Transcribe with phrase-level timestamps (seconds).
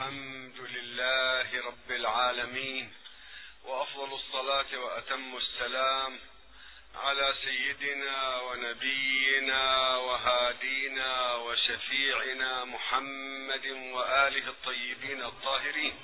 [0.00, 2.92] الحمد لله رب العالمين
[3.64, 6.18] وأفضل الصلاة وأتم السلام
[6.94, 15.96] على سيدنا ونبينا وهادينا وشفيعنا محمد وآله الطيبين الطاهرين.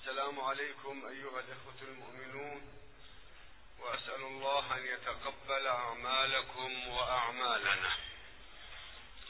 [0.00, 2.73] السلام عليكم أيها الإخوة المؤمنون.
[3.84, 7.92] وأسأل الله أن يتقبل أعمالكم وأعمالنا.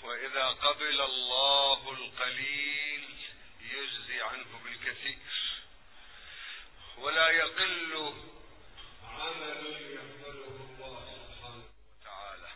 [0.02, 3.04] وإذا قبل الله القليل
[3.60, 5.18] يجزي عنه بالكثير.
[6.98, 8.14] ولا يقل
[9.04, 11.64] عمل يقبله الله سبحانه
[12.00, 12.50] وتعالى.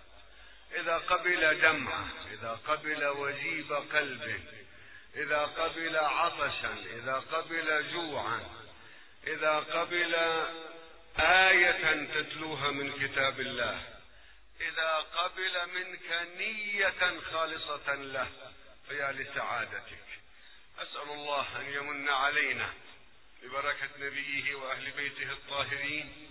[0.73, 4.45] إذا قبل دمعه إذا قبل وجيب قلب
[5.17, 8.41] إذا قبل عطشا إذا قبل جوعا
[9.27, 10.15] إذا قبل
[11.21, 13.83] آية تتلوها من كتاب الله.
[14.61, 18.29] إذا قبل منك نية خالصة له
[18.89, 20.05] فيا لسعادتك.
[20.79, 22.73] أسأل الله أن يمن علينا
[23.43, 26.31] ببركة نبيه وأهل بيته الطاهرين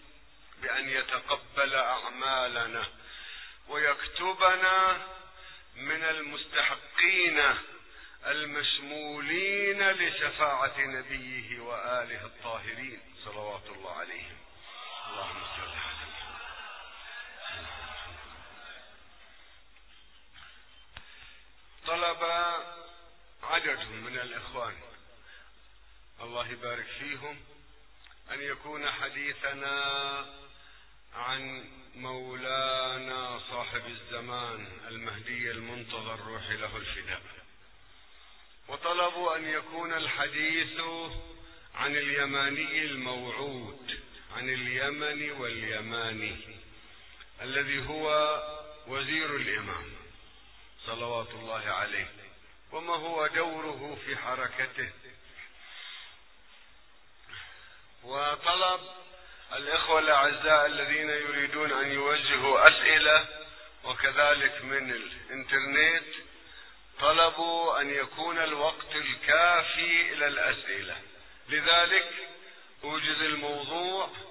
[0.62, 2.88] بأن يتقبل أعمالنا
[3.67, 5.08] ويكتبنا
[5.75, 7.44] من المستحقين
[8.25, 13.02] المشمولين لشفاعة نبيه وآله الطاهرين.
[13.25, 14.37] صلوات الله عليهم.
[21.88, 22.23] طلب
[23.44, 24.75] عدد من الإخوان.
[26.22, 27.39] الله يبارك فيهم.
[28.31, 30.25] أن يكون حديثنا
[31.16, 37.22] عن مولانا صاحب الزمان المهدي المنتظر روحي له الفداء.
[38.67, 40.80] وطلبوا أن يكون الحديث
[41.75, 43.87] عن اليماني الموعود.
[44.38, 46.38] عن اليمن واليماني
[47.42, 48.38] الذي هو
[48.88, 49.92] وزير الإمام
[50.86, 52.08] صلوات الله عليه
[52.72, 54.90] وما هو دوره في حركته.
[58.03, 58.80] وطلب
[59.53, 63.26] الإخوة الأعزاء الذين يريدون أن يوجهوا أسئلة
[63.84, 66.14] وكذلك من الإنترنت
[67.00, 71.02] طلبوا أن يكون الوقت الكافي إلى الأسئلة.
[71.50, 72.14] لذلك
[72.84, 74.27] أوجز الموضوع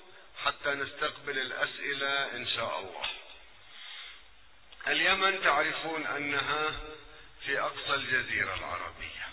[0.46, 3.06] حتى نستقبل الأسئلة إن شاء الله.
[4.86, 6.72] اليمن تعرفون أنها
[7.44, 9.26] في أقصى الجزيرة العربية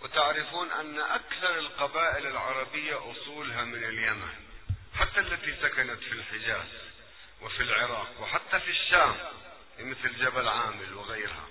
[0.00, 4.34] وتعرفون أن أكثر القبائل العربية أصولها من اليمن
[4.94, 6.68] حتى التي سكنت في الحجاز
[7.40, 9.16] وفي العراق وحتى في الشام
[9.78, 11.48] مثل جبل عامل وغيرها.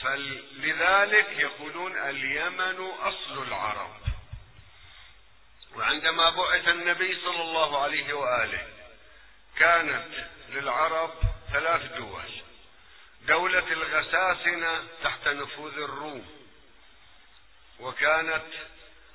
[0.00, 4.09] فلذلك يقولون اليمن أصل العرب.
[5.76, 8.68] وعندما بعث النبي صلى الله عليه وآله
[9.58, 11.14] كانت للعرب
[11.52, 12.30] ثلاث دول.
[13.22, 16.26] دولة الغساسنة تحت نفوذ الروم
[17.80, 18.46] وكانت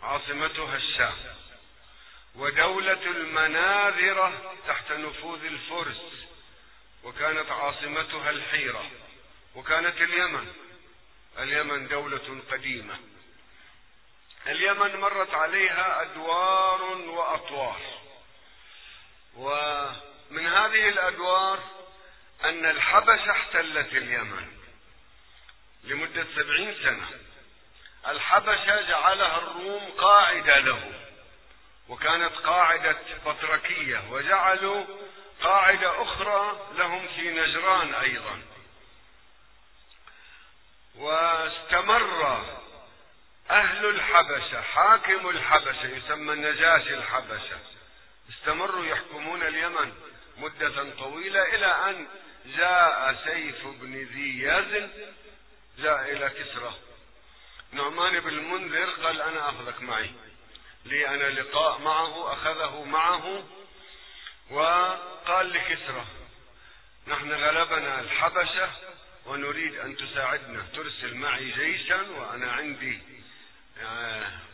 [0.04, 1.16] عاصمتها الشام.
[2.36, 6.02] ودولة المناذرة تحت نفوذ الفرس
[7.04, 8.92] وكانت عاصمتها الحيرة
[9.56, 10.54] وكانت اليمن.
[11.40, 13.00] اليمن دولة قديمة.
[14.48, 17.82] اليمن مرت عليها أدوار وأطوار.
[19.36, 21.60] ومن هذه الأدوار
[22.44, 24.58] أن الحبشة احتلت اليمن
[25.84, 27.10] لمدة سبعين سنة.
[28.08, 30.92] الحبشة جعلها الروم قاعدة له
[31.90, 34.86] وكانت قاعدة بطركية وجعلوا
[35.42, 38.42] قاعدة أخرى لهم في نجران أيضا.
[40.96, 42.46] واستمر
[43.50, 47.60] أهل الحبشة حاكم الحبشة يسمى النجاشي الحبشة.
[48.30, 49.94] استمروا يحكمون اليمن
[50.38, 52.08] مدة طويلة إلى أن
[52.58, 54.90] جاء سيف بن ذي يزن
[55.78, 56.74] جاء إلى كسرى.
[57.72, 60.12] نعمان بن المنذر قال أنا أخذك معي.
[60.86, 63.44] لي أنا لقاء معه أخذه معه
[64.52, 66.06] وقال لكسرى
[67.08, 68.70] نحن غلبنا الحبشة
[69.26, 73.00] ونريد أن تساعدنا ترسل معي جيشا وأنا عندي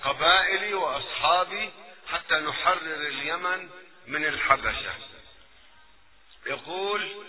[0.04, 1.72] قبائلي وأصحابي
[2.12, 3.70] حتى نحرر اليمن
[4.08, 4.94] من الحبشة.
[6.46, 7.26] يقول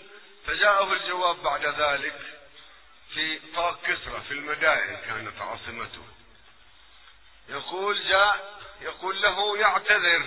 [0.46, 2.20] فجاءه الجواب بعد ذلك
[3.14, 6.04] في طاق كسرى في المدائن كانت عاصمته.
[7.48, 10.26] يقول جاء يقول له يعتذر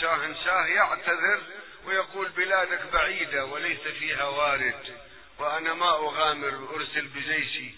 [0.00, 1.42] شاهنشاه يعتذر
[1.84, 5.00] ويقول بلادك بعيدة وليس فيها وارد
[5.38, 7.74] وأنا ما أغامر أرسل بجيشي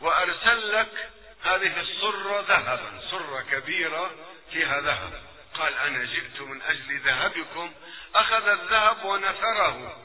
[0.00, 1.10] وأرسل لك
[1.42, 4.10] هذه الصرة ذهبا صرة كبيرة
[4.52, 5.22] فيها ذهب.
[5.54, 7.72] قال أنا جئت من أجل ذهبكم
[8.14, 10.02] أخذ الذهب ونثره.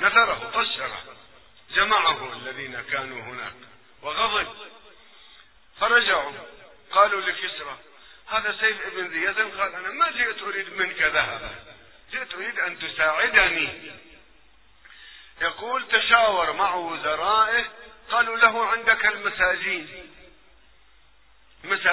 [0.00, 1.02] نثره طشره.
[1.74, 3.54] جمعه الذين كانوا هناك
[4.02, 4.48] وغضب.
[5.80, 6.32] فرجعوا
[6.90, 7.78] قالوا لكسرى
[8.26, 11.54] هذا سيف ابن ذي يزن قال أنا ما جئت أريد منك ذهبا
[12.12, 13.92] جئت أريد أن تساعدني.
[15.40, 17.64] يقول تشاور مع وزرائه
[18.10, 20.10] قالوا له عندك المساجين.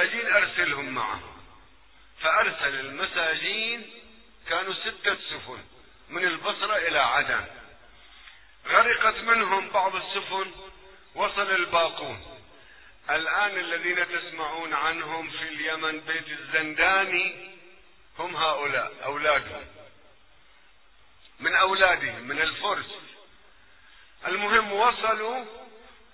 [0.05, 1.19] مساجين أرسلهم معه.
[2.21, 3.89] فأرسل المساجين
[4.49, 5.63] كانوا ستة سفن
[6.09, 7.45] من البصرة إلى عدن.
[8.67, 10.51] غرقت منهم بعض السفن
[11.15, 12.41] وصل الباقون.
[13.09, 17.55] الآن الذين تسمعون عنهم في اليمن بيت الزنداني
[18.19, 19.65] هم هؤلاء أولادهم.
[21.39, 22.91] من أولادهم من الفرس.
[24.27, 25.45] المهم وصلوا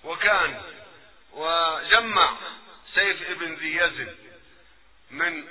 [0.04, 0.62] وكان
[1.32, 2.36] وجمع
[2.94, 4.14] سيف ابن ذي يزن
[5.10, 5.44] من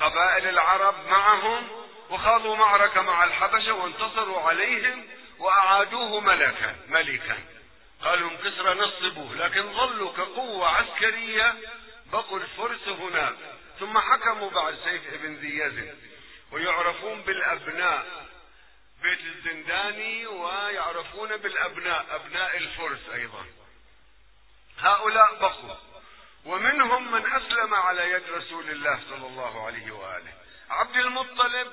[0.00, 1.68] قبائل العرب معهم
[2.10, 5.06] وخاضوا معركة مع الحبشة وانتصروا عليهم
[5.38, 7.38] وأعادوه ملكا ملكا.
[8.02, 11.54] قال لهم كسرى نصبوه لكن ظلوا كقوة عسكرية
[12.12, 13.34] بقوا الفرس هناك.
[13.80, 15.94] ثم حكموا بعد سيف ابن ذي يزن
[16.52, 18.26] ويعرفون بالأبناء
[19.02, 23.46] بيت الزنداني ويعرفون بالأبناء أبناء الفرس أيضا.
[24.78, 25.95] هؤلاء بقوا.
[26.46, 30.32] ومنهم من أسلم على يد رسول الله صلى الله عليه وآله.
[30.70, 31.72] عبد المطلب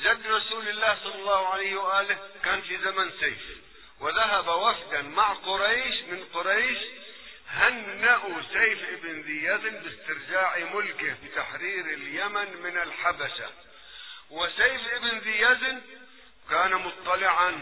[0.00, 3.58] جد رسول الله صلى الله عليه وآله كان في زمن سيف.
[4.00, 6.78] وذهب وفدا مع قريش من قريش
[7.48, 13.50] هنأوا سيف ابن ذي يزن باسترجاع ملكه بتحرير اليمن من الحبشة.
[14.30, 15.80] وسيف ابن ذي يزن
[16.50, 17.60] كان مطلعا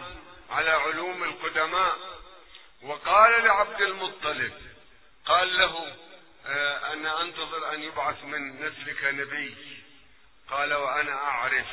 [0.50, 1.96] على علوم القدماء.
[2.82, 4.52] وقال لعبد المطلب
[5.26, 5.96] قال له
[6.48, 9.56] آه، أنا أنتظر أن يبعث من نسلك نبي.
[10.48, 11.66] قال وأنا أعرف.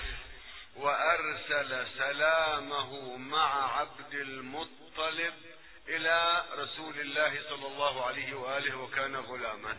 [0.76, 5.34] وأرسل سلامه مع عبد المطلب
[5.88, 9.78] إلى رسول الله صلى الله عليه وآله وكان غلاما.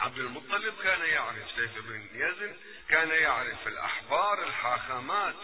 [0.00, 2.56] عبد المطلب كان يعرف سيف بن يزن
[2.88, 5.34] كان يعرف الأحبار الحاخامات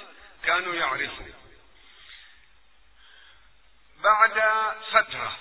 [0.44, 1.34] كانوا يعرفون.
[4.02, 4.42] بعد
[4.92, 5.38] فترة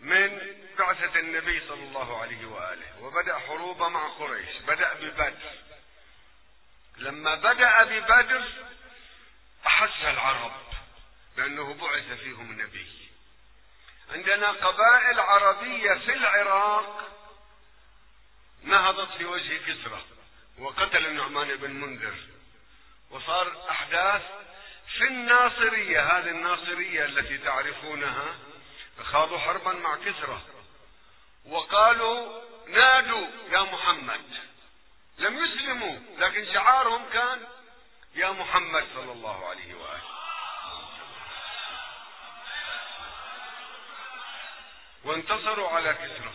[0.00, 5.52] من بعثة النبي صلى الله عليه وآله وبدأ حروبه مع قريش بدأ ببدر.
[6.96, 8.44] لما بدأ ببدر
[9.66, 10.52] أحس العرب
[11.36, 13.08] بأنه بعث فيهم النبي
[14.14, 17.08] عندنا قبائل عربية في العراق
[18.62, 20.04] نهضت في وجه كسرى
[20.58, 22.14] وقتل النعمان بن منذر.
[23.10, 24.22] وصار أحداث
[24.98, 28.34] في الناصرية هذه الناصرية التي تعرفونها
[29.02, 30.42] خاضوا حربا مع كسرى.
[31.48, 34.20] وقالوا نادوا يا محمد.
[35.18, 37.46] لم يسلموا لكن شعارهم كان
[38.14, 40.16] يا محمد صلى الله عليه وآله.
[45.04, 46.34] وانتصروا على كسرى.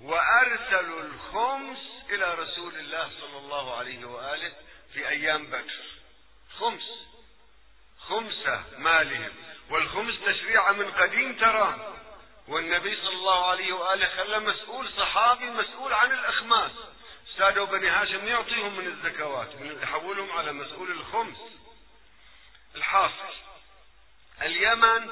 [0.00, 1.78] وأرسلوا الخمس
[2.10, 4.52] إلى رسول الله صلى الله عليه وآله
[4.92, 5.84] في أيام بدر.
[6.58, 7.08] خمس.
[7.98, 9.32] خمسة مالهم.
[9.70, 11.99] والخمس تشريع من قديم ترى.
[12.50, 16.72] والنبي صلى الله عليه وآله خلى مسؤول صحابي مسؤول عن الأخماس.
[17.36, 21.36] سادوا بني هاشم يعطيهم من الزكوات من يحولهم على مسؤول الخمس.
[22.74, 23.34] الحاصل
[24.42, 25.10] اليمن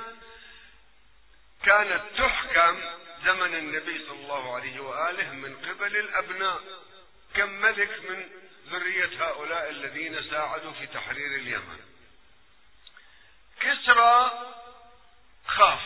[1.64, 2.80] كانت تحكم
[3.24, 6.60] زمن النبي صلى الله عليه وآله من قبل الأبناء.
[7.34, 8.30] كم ملك من
[8.68, 11.80] ذرية هؤلاء الذين ساعدوا في تحرير اليمن؟
[13.60, 14.46] كسرى
[15.46, 15.80] خاف.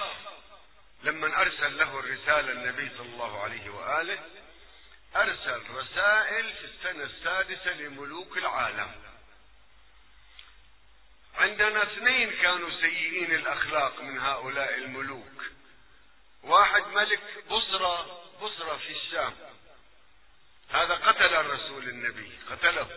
[1.02, 4.18] لما أرسل له الرسالة النبي صلى الله عليه وآله
[5.16, 8.92] أرسل رسائل في السنة السادسة لملوك العالم.
[11.34, 15.42] عندنا اثنين كانوا سيئين الأخلاق من هؤلاء الملوك.
[16.42, 19.34] واحد ملك بصرة بصرة في الشام.
[20.70, 22.88] هذا قتل الرسول النبي قتله.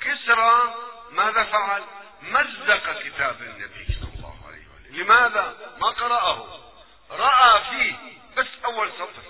[0.00, 0.74] كسرى
[1.10, 1.84] ماذا فعل؟
[2.22, 6.67] مزق كتاب النبي صلى الله عليه وسلم لماذا؟ ما قرأه.
[7.10, 7.96] رأى فيه
[8.36, 9.22] بس أول سطر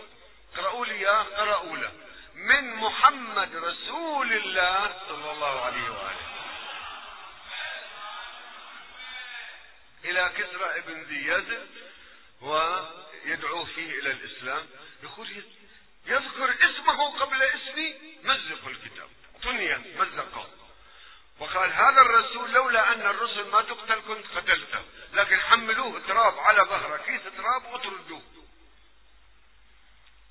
[0.54, 1.92] اقرأوا لي اياه قرأوا له.
[2.34, 6.28] من محمد رسول الله صلى الله عليه وآله.
[10.04, 11.66] إلى كسرى ابن ذي يزن
[12.40, 14.66] ويدعو فيه إلى الإسلام.
[15.02, 15.28] يقول
[16.06, 19.08] يذكر اسمه قبل اسمي مزق الكتاب.
[19.44, 20.48] دنيا مزقه.
[21.38, 24.84] وقال هذا الرسول لولا أن الرسل ما تقتل كنت قتلته.
[25.12, 28.22] لكن حملوه تراب على ظهره كيس تراب وطردوه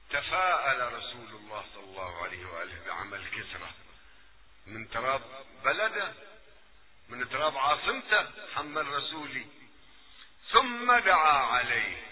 [0.10, 3.72] تفاءل رسول الله صلى الله عليه وآله بعمل كسرى
[4.68, 5.22] من تراب
[5.64, 6.14] بلده
[7.10, 9.46] من تراب عاصمته حمل رسولي.
[10.52, 12.04] ثم دعا عليه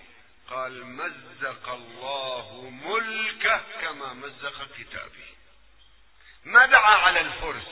[0.49, 5.27] قال مزق الله ملكه كما مزق كتابه.
[6.45, 7.67] ما دعا على الفرس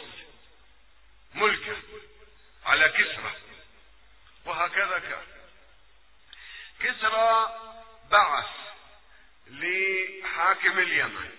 [1.33, 1.77] ملكه
[2.65, 3.33] على كسرى
[4.45, 5.25] وهكذا كان.
[6.79, 7.59] كسرى
[8.11, 8.49] بعث
[9.47, 11.31] لحاكم اليمن.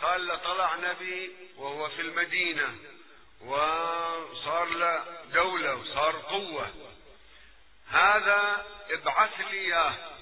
[0.00, 2.78] قال له طلع نبي وهو في المدينة
[3.40, 6.94] وصار له دولة وصار قوة.
[7.88, 10.14] هذا ابعث لي إياه.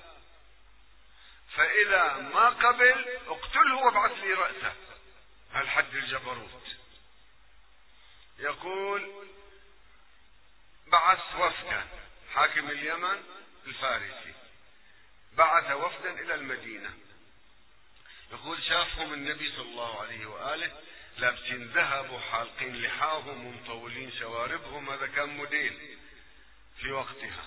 [1.57, 4.75] فإذا ما قبل اقتله وابعث لي رأسه.
[5.53, 6.63] هالحد الجبروت؟
[8.39, 9.27] يقول
[10.93, 11.87] بعث وفدا
[12.35, 13.23] حاكم اليمن
[13.67, 14.35] الفارسي.
[15.33, 16.91] بعث وفدا إلى المدينة.
[18.33, 20.81] يقول شافهم النبي صلى الله عليه وآله
[21.19, 25.99] لابسين ذهب وحالقين لحاهم ومطولين شواربهم هذا كان موديل
[26.81, 27.47] في وقتها.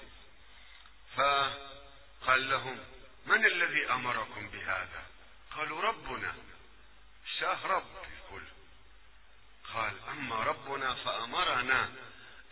[1.15, 2.79] فقال لهم
[3.25, 5.05] من الذي أمركم بهذا؟
[5.51, 6.35] قالوا ربنا.
[7.39, 7.95] شاه رب.
[8.17, 8.43] يقول
[9.73, 12.04] قال أما ربنا فأمرنا.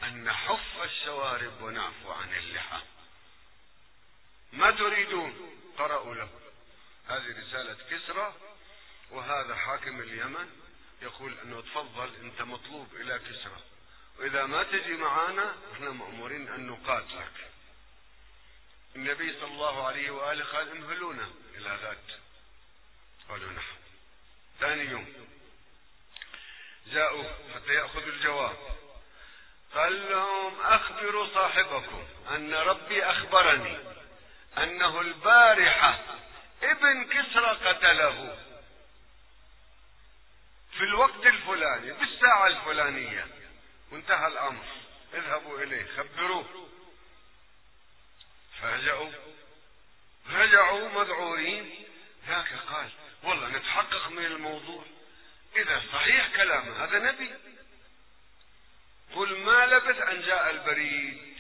[0.04, 2.82] أن نحف الشوارب ونعفو عن اللحى.
[4.54, 6.30] ما تريدون؟ قرأوا له.
[7.08, 8.34] هذه رسالة كسرى
[9.12, 10.50] وهذا حاكم اليمن
[11.02, 13.62] يقول أنه تفضل أنت مطلوب إلى كسرى.
[14.20, 17.52] وإذا ما تجي معانا إحنا مأمورين أن نقاتلك.
[18.96, 22.12] النبي صلى الله عليه وآله قال انهلونا إلى غد
[23.30, 23.76] قالوا نعم
[24.60, 25.28] ثاني يوم.
[26.88, 27.24] جاءوا
[27.56, 28.83] حتى يأخذوا الجواب.
[29.76, 33.78] قال لهم أخبروا صاحبكم أن ربي أخبرني
[34.58, 36.00] أنه البارحة
[36.64, 38.38] ابن كسرى قتله
[40.78, 43.28] في الوقت الفلاني بالساعة الفلانية.
[43.92, 44.66] وانتهى الأمر.
[45.14, 46.70] اذهبوا إليه خبروه.
[48.62, 49.12] فرجعوا
[50.30, 51.86] رجعوا مذعورين.
[52.28, 52.90] ذاك قال
[53.24, 54.86] والله نتحقق من الموضوع.
[55.56, 57.32] إذا صحيح كلامه هذا نبي.
[59.16, 61.38] قل ما لبث أن جاء البريد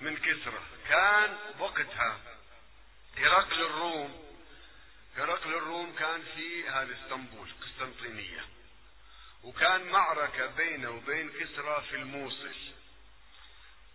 [0.00, 2.20] من كسرى كان وقتها
[3.18, 4.24] هرقل الروم
[5.16, 8.44] هرقل الروم كان في هذا إسطنبول قسطنطينية.
[9.44, 12.54] وكان معركة بينه وبين كسرى في الموصل.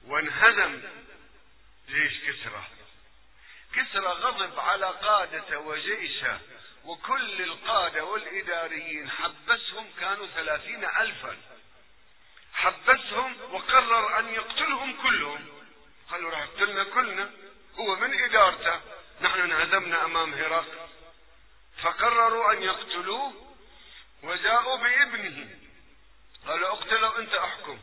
[0.06, 0.82] وانهزم
[1.90, 2.64] جيش كسرى
[3.74, 6.40] كسرى غضب على قادته وجيشه
[6.86, 11.38] وكل القادة والإداريين حبسهم كانوا ثلاثين ألفا.
[12.60, 15.48] حبسهم وقرر أن يقتلهم كلهم.
[16.12, 17.32] قالوا راح يقتلنا كلنا.
[17.76, 18.82] هو من إدارته؟
[19.22, 20.88] نحن انهزمنا أمام هرقل.
[21.82, 23.56] فقرروا أن يقتلوه
[24.24, 25.60] وجاءوا بابنه.
[26.48, 27.80] قالوا اقتلوا أنت أحكم.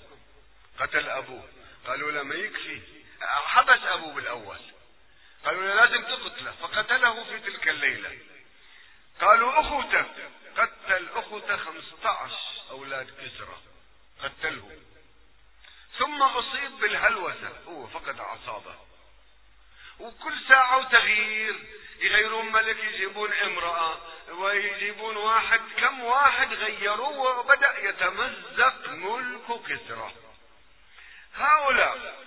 [0.81, 1.49] قتل أبوه.
[1.87, 2.81] قالوا لا ما يكفي.
[3.23, 4.61] حبس أبوه بالأول.
[5.45, 6.53] قالوا لا لازم تقتله.
[6.53, 8.19] فقتله في تلك الليلة.
[9.21, 10.05] قالوا أخوته
[10.57, 12.39] قتل أخوته 15
[12.71, 13.59] أولاد كسرى.
[14.23, 14.79] قتله.
[15.99, 17.51] ثم أصيب بالهلوسة.
[17.69, 18.77] هو فقد أعصابه.
[19.99, 21.57] وكل ساعة وتغيير.
[22.01, 23.99] يغيرون ملك يجيبون امرأة
[24.31, 25.61] ويجيبون واحد.
[25.77, 30.13] كم واحد غيروه وبدأ يتمزق ملك كسرى.
[31.35, 32.25] هؤلاء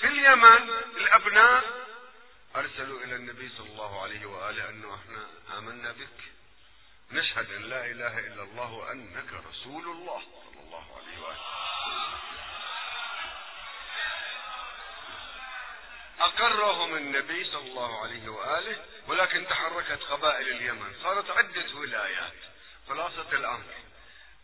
[0.00, 1.88] في اليمن الأبناء
[2.56, 5.26] أرسلوا إلى النبي صلى الله عليه وآله أنه إحنا
[5.58, 6.27] آمنا بك.
[7.12, 11.44] نشهد أن لا إله إلا الله وأنك رسول الله صلى الله عليه وآله
[16.20, 22.32] أقرهم النبي صلى الله عليه وآله ولكن تحركت قبائل اليمن صارت عدة ولايات.
[22.88, 23.74] خلاصة الأمر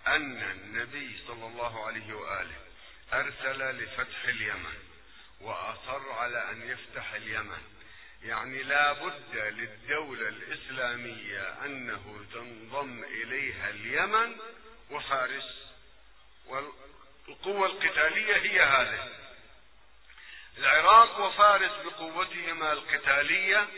[0.06, 2.56] أن النبي صلى الله عليه وآله
[3.12, 4.78] أرسل لفتح اليمن
[5.40, 7.62] وأصر على أن يفتح اليمن.
[8.24, 14.36] يعني لا بد للدولة الإسلامية أنه تنضم إليها اليمن
[14.90, 15.64] وفارس
[16.46, 19.08] والقوة القتالية هي هذه.
[20.58, 23.68] العراق وفارس بقوتهما القتالية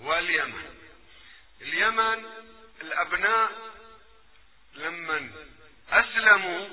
[0.00, 0.78] واليمن.
[1.60, 2.24] اليمن
[2.80, 3.50] الأبناء
[4.74, 5.32] لمن
[5.90, 6.68] أسلموا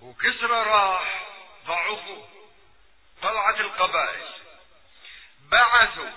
[0.00, 1.26] وكسرى راح
[1.66, 2.26] ضعفوا
[3.22, 4.26] طلعت القبائل
[5.50, 6.10] بعثوا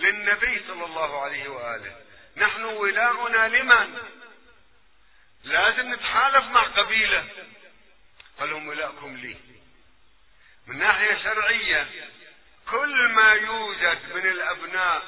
[0.00, 1.96] للنبي صلى الله عليه وآله.
[2.36, 3.98] نحن ولاؤنا لمن؟
[5.44, 7.28] لازم نتحالف مع قبيلة.
[8.38, 9.36] قال لهم ولاؤكم لي.
[10.66, 11.88] من ناحية شرعية
[12.70, 15.02] كل ما يوجد من الأبناء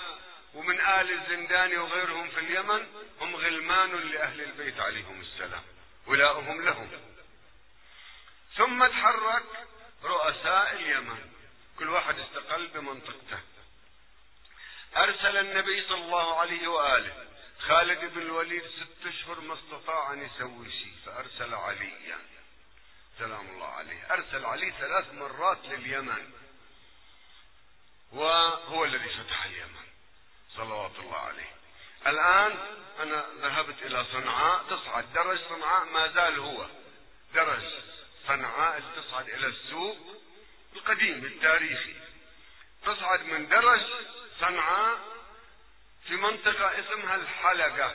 [0.54, 2.86] ومن آل الزنداني وغيرهم في اليمن
[3.20, 5.62] هم غلمان لأهل البيت عليهم السلام.
[6.06, 6.90] ولاؤهم لهم.
[8.56, 9.44] ثم تحرك
[10.04, 11.32] رؤساء اليمن.
[11.78, 13.38] كل واحد استقل بمنطقته.
[14.96, 17.26] أرسل النبي صلى الله عليه وآله
[17.58, 22.18] خالد بن الوليد ست أشهر ما استطاع أن يسوي شيء فأرسل عليا
[23.18, 24.12] سلام الله عليه.
[24.12, 26.32] أرسل علي ثلاث مرات لليمن.
[28.12, 29.84] وهو الذي فتح اليمن.
[30.56, 31.50] صلوات الله عليه.
[32.06, 32.58] الآن
[33.00, 36.66] أنا ذهبت إلى صنعاء تصعد درج صنعاء ما زال هو.
[37.34, 37.64] درج
[38.26, 39.96] صنعاء تصعد إلى السوق
[40.76, 41.94] القديم التاريخي.
[42.84, 43.80] تصعد من درج
[44.42, 44.98] صنعاء
[46.06, 47.94] في منطقة اسمها الحلقة.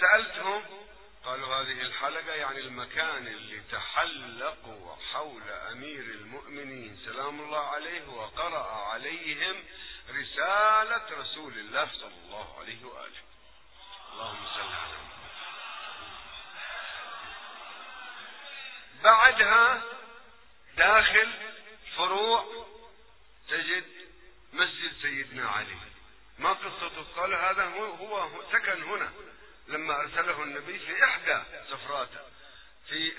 [0.00, 0.62] سألتهم
[1.24, 6.98] قالوا هذه الحلقة يعني المكان اللي تحلقوا حول أمير المؤمنين.
[7.04, 9.64] سلام الله عليه وقرأ عليهم
[10.10, 13.22] رسالة رسول الله صلى الله عليه وآله.
[14.12, 14.94] اللهم صل على
[19.02, 19.82] بعدها
[20.76, 21.32] داخل
[21.96, 22.66] فروع
[23.48, 24.03] تجد
[24.54, 25.76] مسجد سيدنا علي.
[26.38, 29.12] ما قصته قال هذا هو, هو سكن هنا.
[29.68, 32.20] لما أرسله النبي في إحدى سفراته
[32.88, 33.12] في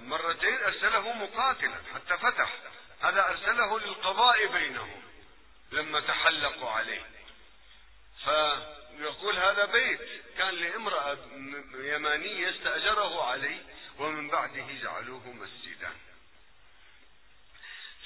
[0.00, 2.54] مرتين أرسله مقاتلا حتى فتح.
[3.00, 5.02] هذا أرسله للقضاء بينهم
[5.72, 7.02] لما تحلقوا عليه.
[8.24, 10.00] فيقول هذا بيت
[10.38, 11.18] كان لامرأة
[11.74, 13.60] يمانية استأجره علي
[13.98, 15.92] ومن بعده جعلوه مسجدا.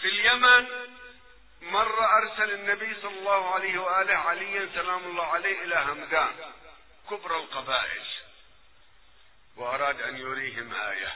[0.00, 0.66] في اليمن
[1.62, 6.52] مرة أرسل النبي صلى الله عليه وآله عليا سلام الله عليه إلى همدان
[7.10, 8.02] كبرى القبائل
[9.56, 11.14] وأراد أن يريهم آية.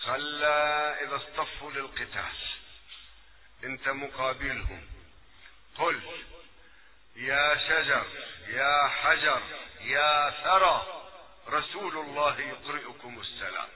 [0.00, 2.36] خلى إذا اصطفوا للقتال
[3.64, 4.88] أنت مقابلهم.
[5.78, 6.00] قل
[7.16, 8.06] يا شجر
[8.46, 9.42] يا حجر
[9.80, 11.02] يا ثرى
[11.48, 13.68] رسول الله يقرئكم السلام.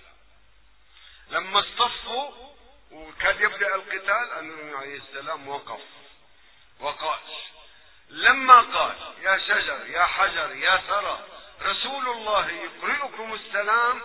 [1.31, 2.56] لما اصطفوا
[2.91, 5.81] وكاد يبدأ القتال النبي عليه السلام وقف.
[6.81, 7.19] وقال
[8.09, 11.25] لما قال يا شجر يا حجر يا ثرى
[11.63, 14.01] رسول الله يقرئكم السلام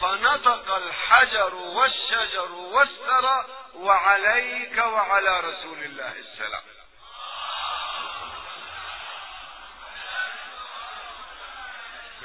[0.00, 6.62] فنطق الحجر والشجر والثرى وعليك وعلى رسول الله السلام.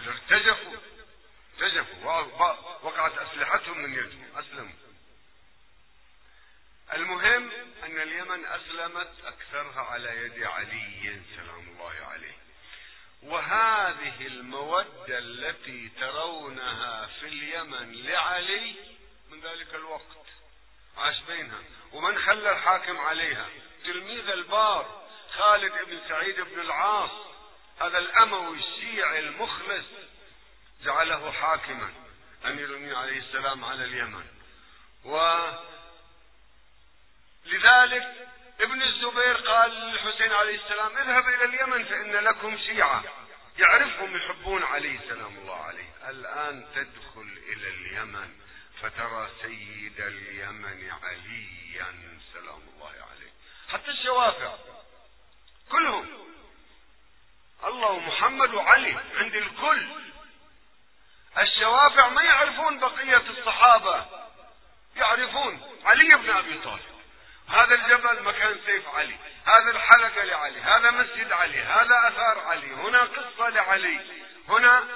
[0.08, 0.78] ارتجفوا
[1.62, 2.22] ارتجفوا
[2.84, 4.87] وقعت أسلحتهم من يدهم أسلموا.
[6.94, 7.52] المهم
[7.84, 12.38] أن اليمن أسلمت أكثرها على يد علي سلام الله عليه.
[13.24, 18.76] وهذه المودة التي ترونها في اليمن لعلي
[19.32, 20.28] من ذلك الوقت
[20.98, 21.60] عاش بينها.
[21.92, 23.50] ومن خلى الحاكم عليها؟
[23.84, 27.12] تلميذ البار خالد بن سعيد بن العاص
[27.82, 29.86] هذا الأموي الشيعي المخلص
[30.84, 31.94] جعله حاكما
[32.46, 34.28] أمير المؤمنين عليه السلام على اليمن.
[35.06, 35.18] و
[37.48, 38.28] لذلك
[38.62, 43.04] ابن الزبير قال للحسين عليه السلام اذهب إلى اليمن فإن لكم شيعة.
[43.58, 46.10] يعرفهم يحبون علي سلام الله عليه.
[46.10, 48.30] الآن تدخل إلى اليمن
[48.82, 53.32] فترى سيد اليمن عليا سلام الله عليه.
[53.70, 54.56] حتى الشوافع
[55.70, 56.08] كلهم.
[57.64, 59.88] الله ومحمد وعلي عند الكل.
[61.38, 64.06] الشوافع ما يعرفون بقية الصحابة.
[64.96, 66.97] يعرفون علي بن أبي طالب.
[67.48, 73.04] هذا الجبل مكان سيف علي هذا الحلقة لعلي هذا مسجد علي هذا أثار علي هنا
[73.04, 74.00] قصة لعلي
[74.50, 74.88] هنا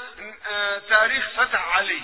[0.48, 2.02] آه، تاريخ فتح علي.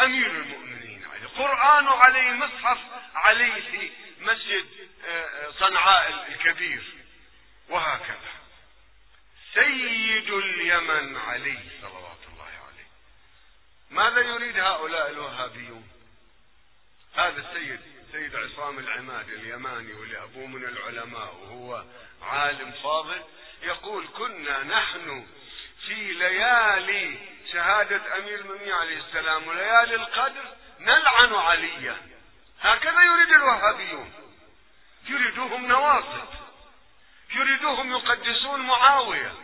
[0.00, 2.78] أمير المؤمنين علي قرآن علي مصحف
[3.14, 4.66] علي في مسجد
[5.06, 6.82] آه، صنعاء الكبير.
[7.68, 8.32] وهكذا.
[9.54, 12.88] سيد اليمن علي صلوات الله عليه.
[13.90, 15.88] ماذا يريد هؤلاء الوهابيون؟
[17.16, 17.91] هذا السيد.
[18.12, 21.84] سيد عصام العماد اليماني واللي أبوه من العلماء وهو
[22.22, 23.22] عالم فاضل
[23.62, 25.26] يقول كنا نحن
[25.86, 27.18] في ليالي
[27.52, 30.44] شهادة أمير المؤمنين عليه السلام وليالي القدر
[30.80, 31.96] نلعن عليا.
[32.60, 34.12] هكذا يريد الوهابيون.
[35.08, 36.28] يريدوهم نواصب.
[37.34, 39.34] يريدوهم يقدسون معاوية.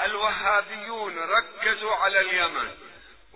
[0.00, 2.87] الوهابيون ركزوا على اليمن.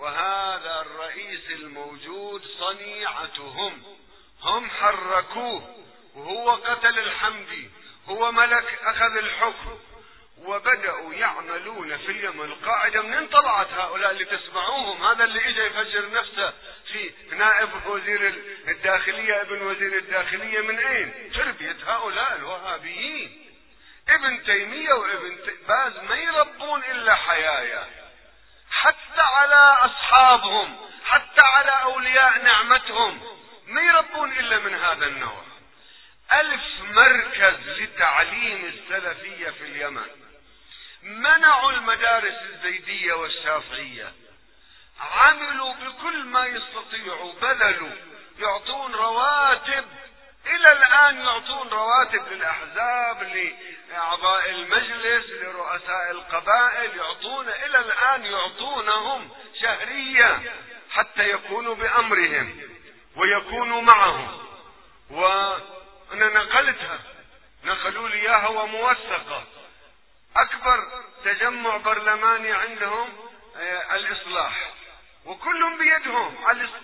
[0.03, 3.83] وهذا الرئيس الموجود صنيعتهم
[4.43, 5.77] هم حركوه
[6.15, 7.71] وهو قتل الحمدي
[8.09, 9.79] هو ملك أخذ الحكم
[10.39, 12.45] وبدأوا يعملون في اليمن.
[12.45, 16.53] القاعدة منين طلعت هؤلاء اللي تسمعوهم؟ هذا اللي اجى يفجر نفسه
[16.93, 18.29] في نائب وزير
[18.69, 19.41] الداخلية.
[19.41, 23.51] ابن وزير الداخلية من أين؟ تربية هؤلاء الوهابيين.
[24.09, 25.39] ابن تيمية وابن
[25.69, 28.02] باز ما يربون إلا حيايا
[29.13, 33.23] حتى على أصحابهم حتى على أولياء نعمتهم.
[33.67, 35.43] ما يربون إلا من هذا النوع.
[36.33, 40.07] ألف مركز لتعليم السلفية في اليمن.
[41.03, 44.13] منعوا المدارس الزيدية والشافعية.
[45.01, 47.97] عملوا بكل ما يستطيعوا بذلوا.
[48.39, 49.85] يعطون رواتب.
[50.47, 53.23] إلى الآن يعطون رواتب للأحزاب
[53.93, 60.53] لأعضاء المجلس لرؤساء القبائل يعطون إلى الآن يعطونهم شهرية
[60.91, 62.61] حتى يكونوا بأمرهم
[63.17, 64.39] ويكونوا معهم.
[65.11, 66.99] وأنا نقلتها
[67.65, 69.45] نقلوا لي إياها وموثقة.
[70.37, 70.85] أكبر
[71.25, 73.09] تجمع برلماني عندهم
[73.57, 74.71] آه، الإصلاح.
[75.27, 76.37] وكلهم بيدهم.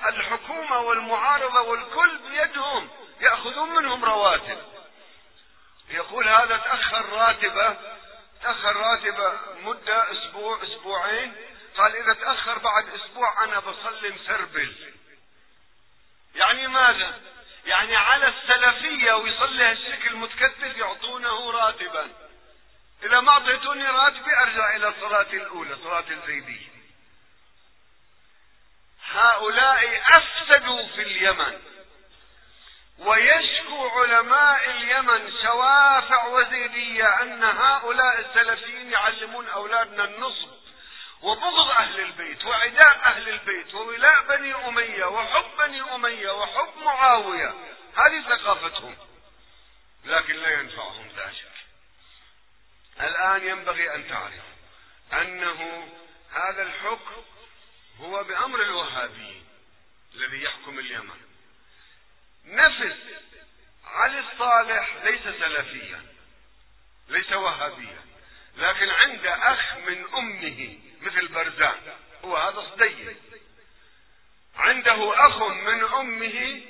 [0.07, 2.89] الحكومة والمعارضة والكل بيدهم.
[3.21, 4.59] يأخذون منهم رواتب.
[5.91, 7.77] يقول هذا تأخر راتبة
[8.43, 11.35] تأخر راتبة مدة أسبوع أسبوعين.
[11.77, 14.93] قال إذا تأخر بعد أسبوع أنا بصلي مسربل.
[16.35, 17.21] يعني ماذا؟
[17.67, 22.09] يعني على السلفية ويصلي هالشكل متكتف يعطونه راتبا.
[23.03, 26.69] إذا ما أعطيتوني راتبي أرجع إلى الصلاة الأولى صلاة الزيدية.
[29.11, 31.78] هؤلاء أفسدوا في اليمن.
[32.99, 40.49] ويشكو علماء اليمن شوافع وزيدية أن هؤلاء السلفيين يعلمون أولادنا النصب
[41.23, 47.55] وبغض أهل البيت وعداء أهل البيت وولاء بني أمية وحب بني أمية وحب معاوية.
[47.97, 48.97] هذه ثقافتهم.
[50.05, 51.53] لكن لا ينفعهم ذلك.
[53.01, 54.45] الآن ينبغي أن تعرف
[55.13, 55.89] أنه
[56.33, 57.23] هذا الحكم
[58.01, 59.47] هو بأمر الوهابيين
[60.15, 61.28] الذي يحكم اليمن.
[62.49, 62.97] نفس
[63.87, 66.03] علي الصالح ليس سلفيا
[67.09, 68.03] ليس وهابيا
[68.57, 71.81] لكن عند أخ من أمه مثل برزان
[72.25, 73.17] هو هذا صديق.
[74.57, 76.63] عنده أخ من أمه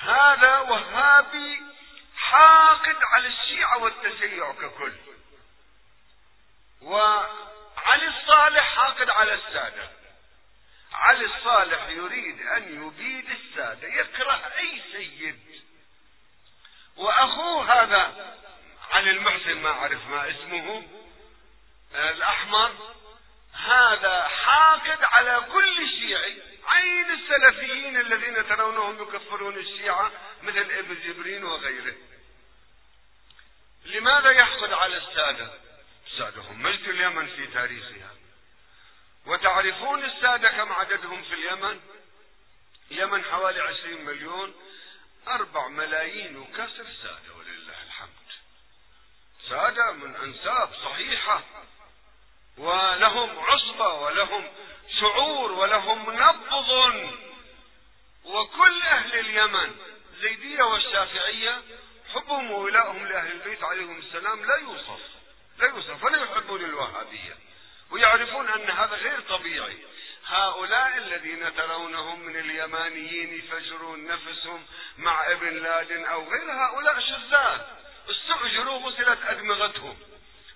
[0.00, 1.62] هذا وهابي
[2.16, 4.92] حاقد على الشيعة والتشيع ككل
[6.82, 9.90] وعلي الصالح حاقد على السادة.
[10.94, 15.40] علي الصالح يريد أن يبيد السادة يكره أي سيد.
[16.96, 18.34] وأخوه هذا
[18.90, 20.82] علي المحسن ما أعرف ما اسمه
[21.94, 22.94] الأحمر
[23.52, 31.94] هذا حاقد على كل شيعي عين السلفيين الذين ترونهم يكفرون الشيعة مثل ابن جبرين وغيره.
[33.84, 35.50] لماذا يحقد على السادة؟
[36.06, 38.10] السادة هم مجد اليمن في تاريخها.
[39.26, 41.80] وتعرفون السادة كم عددهم في اليمن؟
[42.90, 44.54] اليمن حوالي عشرين مليون
[45.28, 48.08] أربع ملايين وكسر سادة ولله الحمد.
[49.48, 51.42] سادة من أنساب صحيحة
[52.58, 54.52] ولهم عصبة ولهم
[55.00, 57.10] شعور ولهم نبض.
[58.24, 59.76] وكل أهل اليمن
[60.20, 61.62] زيدية والشافعية
[62.14, 65.00] حبهم وولائهم لأهل البيت عليهم السلام لا يوصف
[65.58, 67.36] لا يوصف ولا يحبون الوهابية.
[67.94, 69.78] ويعرفون أن هذا غير طبيعي.
[70.26, 74.66] هؤلاء الذين ترونهم من اليمانيين يفجرون نفسهم
[74.98, 77.60] مع ابن لادن أو غير هؤلاء شذاذ
[78.10, 79.96] استؤجروا غسلت أدمغتهم.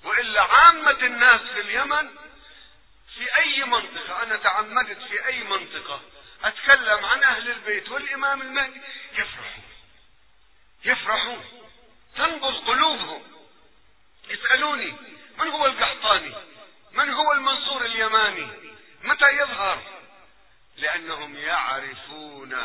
[0.04, 2.08] وإلا عامة الناس في اليمن
[3.14, 6.00] في أي منطقة أنا تعمدت في أي منطقة
[6.44, 8.80] أتكلم عن أهل البيت والإمام المهدي
[9.12, 9.64] يفرحون.
[10.84, 11.44] يفرحون.
[12.16, 13.22] تنبض قلوبهم.
[14.28, 14.94] يسألوني
[15.38, 16.34] من هو القحطاني؟
[16.98, 18.48] من هو المنصور اليماني؟
[19.04, 19.78] متى يظهر؟
[20.76, 22.56] لأنهم يعرفون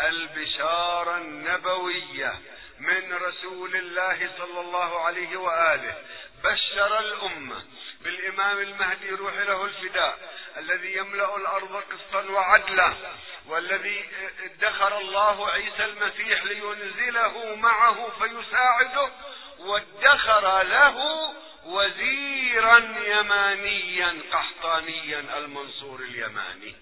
[0.00, 2.40] البشاره النبويه
[2.78, 5.94] من رسول الله صلى الله عليه وآله.
[6.44, 7.64] بشر الأمة
[8.04, 10.18] بالإمام المهدي روح له الفداء
[10.56, 12.94] الذي يملأ الأرض قسطا وعدلا
[13.46, 14.08] والذي
[14.44, 19.10] ادخر الله عيسى المسيح لينزله معه فيساعده
[19.58, 21.28] وادخر له
[21.64, 26.76] وزيرا يمانيا قحطانيا المنصور اليماني.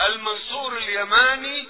[0.00, 1.68] المنصور اليماني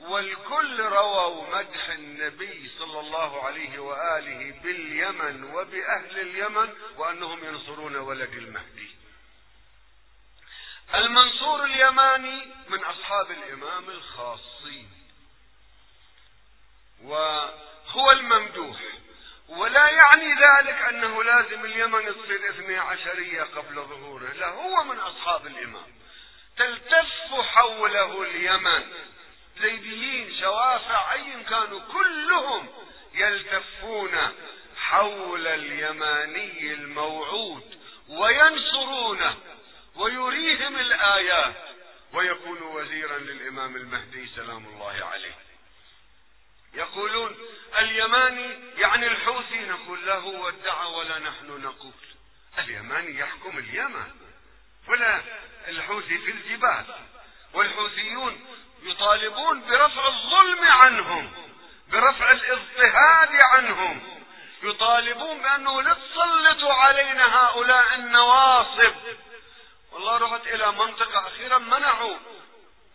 [0.00, 8.90] والكل رووا مدح النبي صلى الله عليه وآله باليمن وبأهل اليمن وأنهم ينصرون ولد المهدي.
[10.94, 14.90] المنصور اليماني من أصحاب الإمام الخاصين.
[17.02, 18.80] وهو الممدوح.
[19.50, 24.32] ولا يعني ذلك أنه لازم اليمن تصير اثني عشرية قبل ظهوره.
[24.32, 25.86] لا هو من أصحاب الإمام.
[26.56, 28.82] تلتف حوله اليمن.
[29.60, 32.68] زيديين شوافع اي كانوا كلهم
[33.14, 34.32] يلتفون
[34.76, 39.36] حول اليماني الموعود وينصرونه
[39.96, 41.54] ويريهم الآيات
[42.12, 45.34] ويكون وزيرا للإمام المهدي سلام الله عليه.
[46.74, 47.36] يقولون
[47.78, 48.56] اليماني
[49.00, 51.92] يعني الحوثي نقول له ودع ولا نحن نقول.
[52.58, 54.10] اليماني يحكم اليمن.
[54.88, 55.20] ولا
[55.68, 56.84] الحوثي في الجبال.
[57.54, 58.40] والحوثيون
[58.82, 61.32] يطالبون برفع الظلم عنهم
[61.88, 64.20] برفع الاضطهاد عنهم.
[64.62, 68.94] يطالبون بأنه لا تسلطوا علينا هؤلاء النواصب.
[69.92, 72.16] والله رحت إلى منطقة أخيرا منعوا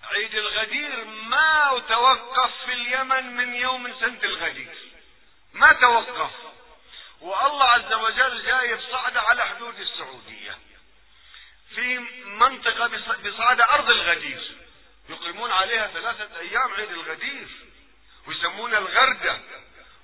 [0.03, 4.94] عيد الغدير ما توقف في اليمن من يوم سنة الغدير.
[5.55, 6.31] ما توقف
[7.21, 10.57] والله عز وجل جايب صعدة على حدود السعودية.
[11.75, 12.87] في منطقة
[13.23, 14.57] بصعدة أرض الغدير.
[15.09, 17.47] يقيمون عليها ثلاثة أيام عيد الغدير.
[18.27, 19.39] ويسمون الغردة.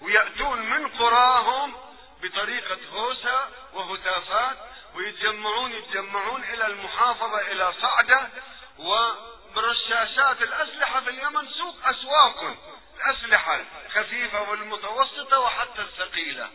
[0.01, 1.75] ويأتون من قراهم
[2.21, 4.57] بطريقة هوسة وهتافات.
[4.95, 8.29] ويتجمعون يتجمعون إلى المحافظة إلى صعدة.
[8.77, 12.57] وبرشاشات الأسلحة في اليمن سوق أسواق.
[13.05, 16.49] الأسلحة الخفيفة والمتوسطة وحتى الثقيلة.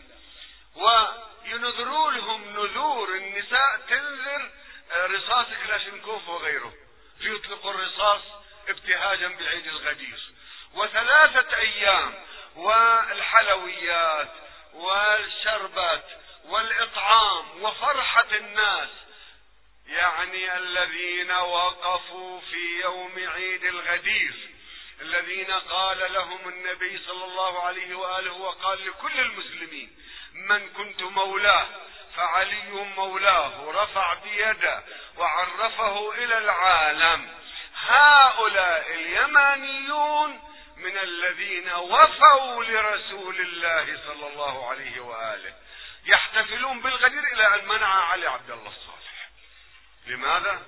[0.75, 4.51] وينذروا لهم نذور النساء تنذر
[4.95, 6.73] رصاص كلاشنكوف وغيره.
[7.19, 8.21] ليطلقوا الرصاص
[8.67, 10.19] ابتهاجا بعيد الغدير.
[10.73, 12.13] وثلاثة أيام
[12.55, 14.31] والحلويات
[14.73, 16.05] والشربات
[16.45, 18.89] والإطعام وفرحة الناس.
[19.87, 24.56] يعني الذين وقفوا في يوم عيد الغدير.
[25.01, 29.97] الذين قال لهم النبي صلى الله عليه وآله وقال لكل المسلمين
[30.33, 31.67] من كنت مولاه
[32.15, 34.83] فعلي مولاه رفع بيده
[35.17, 37.37] وعرفه إلى العالم.
[37.87, 40.39] هؤلاء اليمانيون
[40.77, 45.53] من الذين وفوا لرسول الله صلى الله عليه وآله.
[46.05, 49.29] يحتفلون بالغدير إلى أن منع علي عبد الله الصالح.
[50.07, 50.61] لماذا؟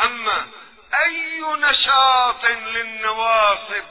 [0.00, 0.50] أما
[0.94, 3.84] أي نشاط للنواصب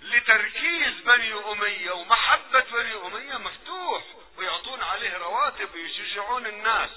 [0.00, 4.02] لتركيز بني أمية ومحبة بني أمية مفتوح
[4.36, 6.90] ويعطون عليه رواتب ويشجعون الناس.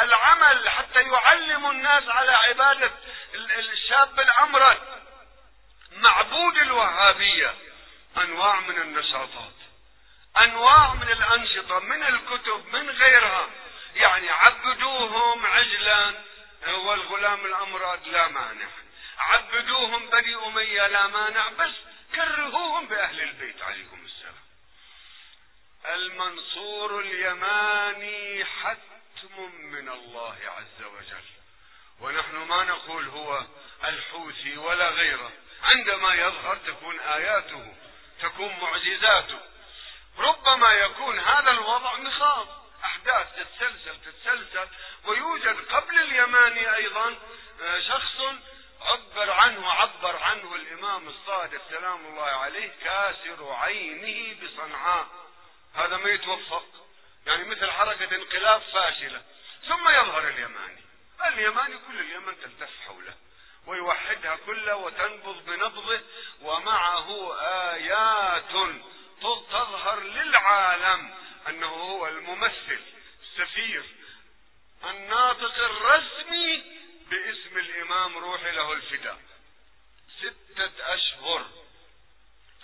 [0.00, 2.90] العمل حتى يعلموا الناس على عبادة
[3.34, 4.78] الشاب الامرد
[5.92, 7.54] معبود الوهابية
[8.16, 9.52] أنواع من النشاطات
[10.40, 13.48] أنواع من الأنشطة من الكتب من غيرها.
[13.94, 16.14] يعني عبدوهم عجلا
[16.66, 18.68] والغلام الامراد لا مانع.
[19.18, 21.74] عبدوهم بني أمية لا مانع بس
[22.14, 23.62] كرهوهم بأهل البيت.
[23.62, 24.34] عليهم السلام.
[25.86, 31.24] المنصور اليماني حتم من الله عز وجل.
[32.00, 33.44] ونحن ما نقول هو
[33.84, 35.32] الحوثي ولا غيره.
[35.62, 37.74] عندما يظهر تكون آياته
[38.20, 39.40] تكون معجزاته.
[40.18, 44.68] ربما يكون هذا الوضع مخاض أحداث تتسلسل تتسلسل
[45.04, 47.16] ويوجد قبل اليماني أيضا
[47.62, 48.20] آه، شخص
[48.80, 55.06] عبر عنه عبر عنه الإمام الصادق سلام الله عليه كاسر عينه بصنعاء.
[55.74, 56.64] هذا ما يتوفق.
[57.26, 59.22] يعني مثل حركة انقلاب فاشلة.
[59.68, 60.82] ثم يظهر اليماني.
[61.26, 63.14] اليماني كل اليمن تلتف حوله
[63.66, 66.00] ويوحدها كلها وتنبض بنبضه
[66.40, 68.44] ومعه آيات
[69.50, 71.14] تظهر للعالم.
[71.48, 72.80] أنه هو الممثل
[73.22, 73.84] السفير
[74.84, 76.64] الناطق الرسمي
[77.10, 79.20] باسم الإمام روحي له الفداء.
[80.18, 81.46] ستة أشهر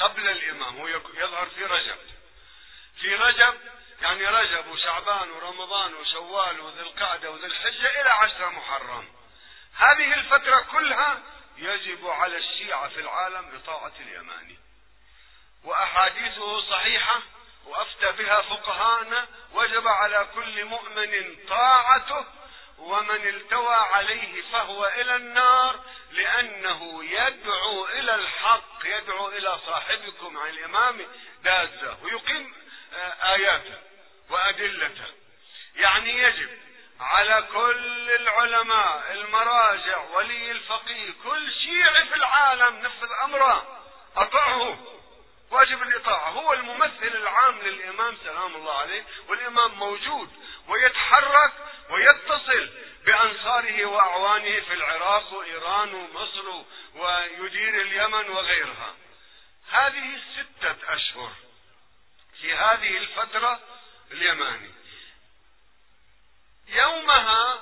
[0.01, 1.99] قبل الإمام هو يظهر في رجب.
[3.01, 3.55] في رجب
[4.03, 9.09] يعني رجب وشعبان ورمضان وشوال وذي القعدة وذي الحجة إلى عشر محرم.
[9.75, 11.23] هذه الفترة كلها
[11.57, 14.59] يجب على الشيعة في العالم إطاعة اليماني.
[15.65, 17.23] وأحاديثه صحيحة
[17.67, 22.25] وأفتى بها فقهانا وجب على كل مؤمن طاعته
[22.79, 25.81] ومن التوى عليه فهو إلى النار
[26.13, 31.07] لأنه يدعو إلى الحق يدعو إلى صاحبكم عن الإمام
[31.43, 32.55] دازة ويقيم
[32.95, 33.79] آه، آياته
[34.31, 35.07] وأدلته.
[35.77, 36.49] يعني يجب
[37.01, 43.81] على كل العلماء المراجع ولي الفقيه كل شيعي في العالم نفذ أمره
[44.17, 44.94] أطعه.
[45.51, 46.31] واجب الإطاعة.
[46.31, 50.31] هو الممثل العام للإمام سلام الله عليه والإمام موجود
[50.69, 51.53] ويتحرك
[51.91, 52.71] ويتصل
[53.05, 58.95] بأنصاره وأعوانه في العراق وإيران ومصر ويدير اليمن وغيرها.
[59.71, 61.33] هذه ستة أشهر
[62.41, 63.61] في هذه الفترة
[64.11, 64.71] اليماني
[66.69, 67.61] يومها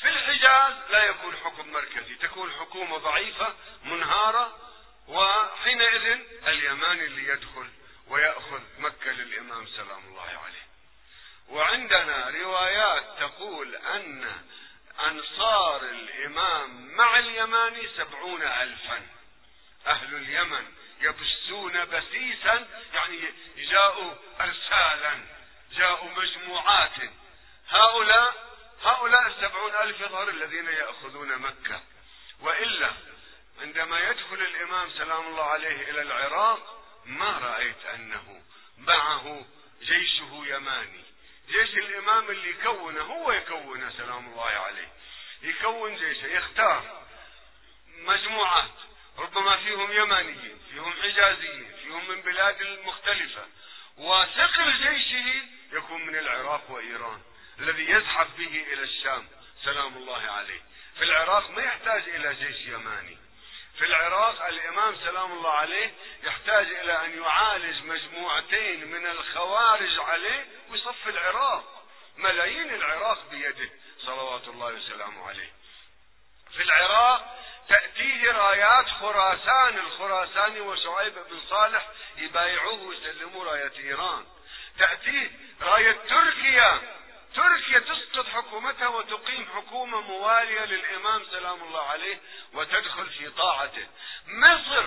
[0.00, 2.14] في الحجاز لا يكون حكم مركزي.
[2.14, 4.67] تكون حكومة ضعيفة منهارة
[5.08, 7.68] وحينئذ اليماني اللي يدخل
[8.08, 10.68] ويأخذ مكة للإمام سلام الله عليه.
[11.48, 14.42] وعندنا روايات تقول أن
[15.00, 19.06] أنصار الإمام مع اليماني سبعون ألفا.
[19.86, 25.20] أهل اليمن يبثون بسيسا يعني جاءوا أرسالا
[25.72, 26.96] جاءوا مجموعات.
[27.68, 28.48] هؤلاء
[28.82, 31.82] هؤلاء السبعون ألف يظهر الذين يأخذون مكة.
[32.40, 32.92] وإلا
[33.60, 38.42] عندما يدخل الإمام سلام الله عليه إلى العراق ما رأيت أنه
[38.78, 39.46] معه
[39.82, 41.04] جيشه يماني.
[41.48, 44.88] جيش الإمام اللي يكونه هو يكونه سلام الله عليه.
[45.42, 47.04] يكون جيشه يختار
[47.98, 48.70] مجموعات.
[49.18, 53.46] ربما فيهم يمانيين فيهم حجازيين فيهم من بلاد مختلفة
[53.96, 55.42] وثقل جيشه
[55.72, 57.22] يكون من العراق وإيران
[57.58, 59.28] الذي يزحف به إلى الشام
[59.64, 60.60] سلام الله عليه.
[60.98, 63.18] في العراق ما يحتاج إلى جيش يماني.
[63.78, 71.08] في العراق الإمام سلام الله عليه يحتاج إلى أن يعالج مجموعتين من الخوارج عليه ويصف
[71.08, 71.84] العراق
[72.16, 73.70] ملايين العراق بيده
[74.06, 75.52] صلوات الله وسلامه عليه.
[76.56, 77.38] في العراق
[77.68, 81.86] تأتيه رايات خراسان الخراساني وشعيب بن صالح
[82.16, 84.26] يبايعوه ويسلموا راية إيران.
[84.78, 85.30] تأتيه
[85.62, 86.97] راية تركيا
[87.38, 92.20] تركيا تسقط حكومتها وتقيم حكومة موالية للإمام سلام الله عليه
[92.52, 93.86] وتدخل في طاعته.
[94.26, 94.84] مصر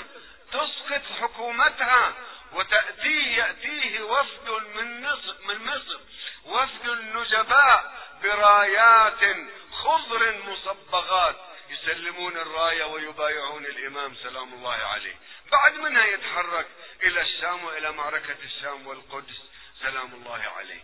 [0.52, 2.14] تسقط حكومتها
[2.54, 6.00] وتأتيه يأتيه وفد من مصر, من مصر
[6.46, 9.38] وفد النجباء برايات
[9.72, 11.36] خضر مصبغات
[11.70, 15.16] يسلمون الراية ويبايعون الإمام سلام الله عليه.
[15.52, 16.68] بعد منها يتحرك
[17.04, 19.42] إلى الشام وإلى معركة الشام والقدس.
[19.82, 20.82] سلام الله عليه.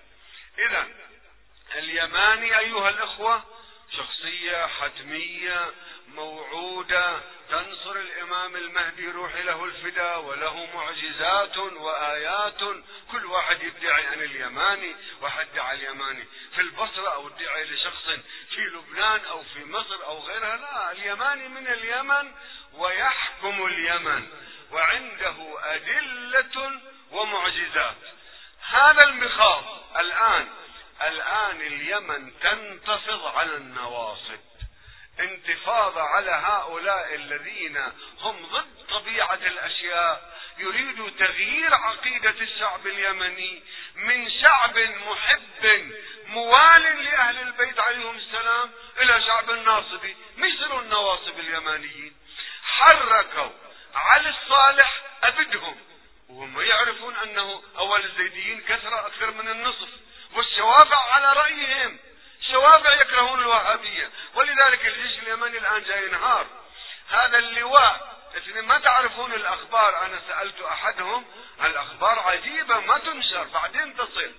[0.57, 0.87] إذا
[1.75, 3.43] اليماني أيها الإخوة
[3.97, 5.71] شخصية حتمية
[6.07, 12.59] موعودة تنصر الإمام المهدي روح له الفداء وله معجزات وآيات.
[13.11, 16.25] كل واحد يدعي عن اليماني واحد دعا اليماني.
[16.55, 18.05] في البصرة أو ادعي لشخص
[18.49, 22.31] في لبنان أو في مصر أو غيرها لا اليماني من اليمن
[22.73, 24.27] ويحكم اليمن
[24.71, 27.95] وعنده أدلة ومعجزات.
[28.69, 29.63] هذا المخاض
[29.99, 30.47] الآن
[31.01, 34.39] الآن اليمن تنتفض على النواصب.
[35.19, 37.77] انتفاضة على هؤلاء الذين
[38.19, 43.63] هم ضد طبيعة الأشياء يريدوا تغيير عقيدة الشعب اليمني
[43.95, 45.91] من شعب محب
[46.27, 52.15] موال لأهل البيت عليهم السلام إلى شعب ناصبي مثل النواصب اليمانيين
[52.63, 53.49] حركوا
[53.95, 55.77] علي الصالح أبدهم
[56.29, 59.89] وهم يعرفون أنه أول الزيديين كثرة أكثر من النصف.
[60.33, 61.99] والشوافع على رأيهم.
[62.51, 64.11] شوافع يكرهون الوهابية.
[64.33, 66.47] ولذلك الجيش اليمني الآن جاي ينهار.
[67.09, 68.17] هذا اللواء
[68.55, 71.25] ما تعرفون الأخبار؟ أنا سألت أحدهم
[71.63, 74.31] الأخبار عجيبة ما تنشر بعدين تصل.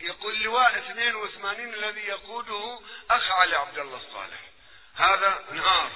[0.00, 4.40] يقول لواء 82 الذي يقوده أخ علي عبد الله الصالح.
[4.96, 5.90] هذا انهار.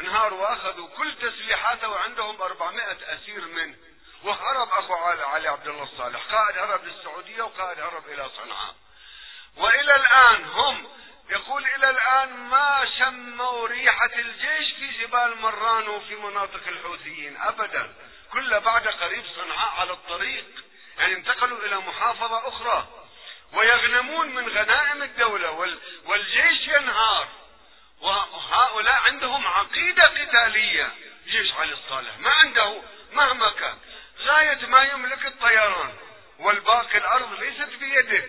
[0.00, 3.76] انهار وأخذوا كل تسليحاته وعندهم 400 أسير منه.
[4.24, 6.20] وهرب اخو علي عبد الله الصالح.
[6.32, 8.74] قائد هرب للسعودية وقائد هرب إلى صنعاء.
[9.56, 10.88] وإلى الآن هم
[11.30, 17.36] يقول إلى الآن ما شموا ريحة الجيش في جبال مران وفي مناطق الحوثيين.
[17.36, 17.94] ابدا.
[18.32, 20.46] كل بعد قريب صنعاء على الطريق.
[20.98, 22.88] يعني انتقلوا إلى محافظة أخرى.
[23.52, 25.50] ويغنمون من غنائم الدولة.
[26.04, 27.28] والجيش ينهار.
[28.00, 30.94] وهؤلاء عندهم عقيدة قتالية.
[31.26, 32.18] جيش علي الصالح.
[32.18, 33.78] ما عنده مهما كان.
[34.20, 35.94] غاية ما يملك الطيران
[36.38, 38.28] والباقي الأرض ليست بيده.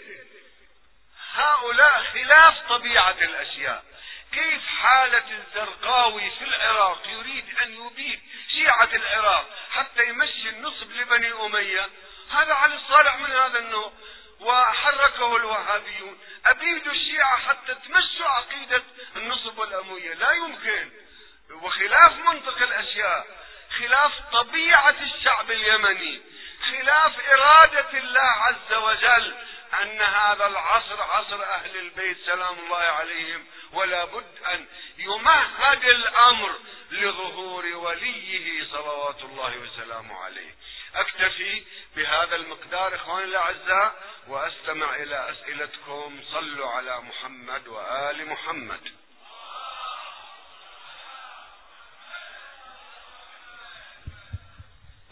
[1.34, 3.84] هؤلاء خلاف طبيعة الأشياء.
[4.32, 8.22] كيف حالة الزرقاوي في العراق يريد أن يبيد
[8.54, 11.90] شيعة العراق حتى يمشي النصب لبني أمية؟
[12.32, 13.94] هذا على الصالح من هذا النوع.
[14.40, 16.20] وحركه الوهابيون.
[16.46, 18.84] أبيدوا الشيعة حتى تمشوا عقيدة
[19.16, 20.14] النصب والأموية.
[20.14, 20.92] لا يمكن.
[21.52, 23.28] وخلاف منطق الأشياء.
[23.82, 26.22] خلاف طبيعة الشعب اليمني
[26.72, 29.36] خلاف إرادة الله عز وجل
[29.82, 34.66] أن هذا العصر عصر أهل البيت سلام الله عليهم ولا بد أن
[34.98, 36.56] يمهد الأمر
[36.92, 40.56] لظهور وليه صلوات الله وسلامه عليه.
[40.96, 41.64] أكتفي
[41.96, 43.96] بهذا المقدار إخواني الأعزاء
[44.28, 46.20] وأستمع إلى أسئلتكم.
[46.32, 48.92] صلوا على محمد وآل محمد.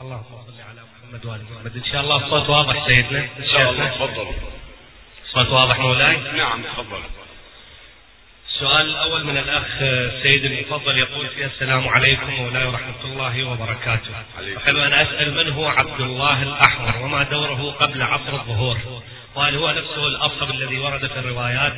[0.01, 1.77] اللهم صل على محمد وآل محمد.
[1.77, 3.19] إن شاء الله الصوت واضح سيدنا.
[3.39, 4.27] إن شاء الله تفضل.
[5.25, 6.17] الصوت واضح مولاي.
[6.17, 7.01] نعم تفضل.
[8.49, 9.67] السؤال الأول من الأخ
[10.23, 14.11] سيد المفضل يقول فيه السلام عليكم مولاي ورحمة الله وبركاته.
[14.57, 18.77] أحب أن أسأل من هو عبد الله الأحمر وما دوره قبل عصر الظهور؟
[19.35, 21.73] وهل هو نفسه الأصب الذي ورد في الروايات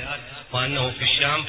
[0.52, 1.46] وأنه في الشام؟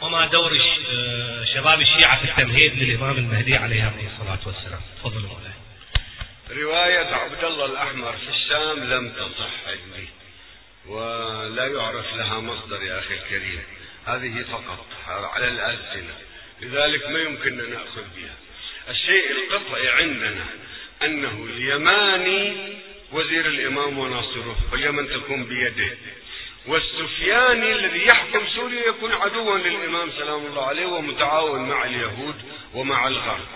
[0.00, 0.52] وما دور
[0.92, 5.59] آه، شباب الشيعة في التمهيد للإمام المهدي عليه الصلاة والسلام؟ تفضل مولاي.
[6.52, 10.08] رواية عبد الله الأحمر في الشام لم تصح عندي
[10.86, 13.62] ولا يعرف لها مصدر يا أخي الكريم.
[14.06, 16.14] هذه فقط على الألسنة.
[16.60, 18.34] لذلك ما يمكننا نأخذ بها.
[18.88, 20.46] الشيء القطعي عندنا
[21.02, 22.56] أنه اليماني
[23.12, 25.96] وزير الإمام وناصره واليمن تكون بيده.
[26.66, 32.34] والسفياني الذي يحكم سوريا يكون عدوا للإمام سلام الله عليه ومتعاون مع اليهود
[32.74, 33.46] ومع الغرب.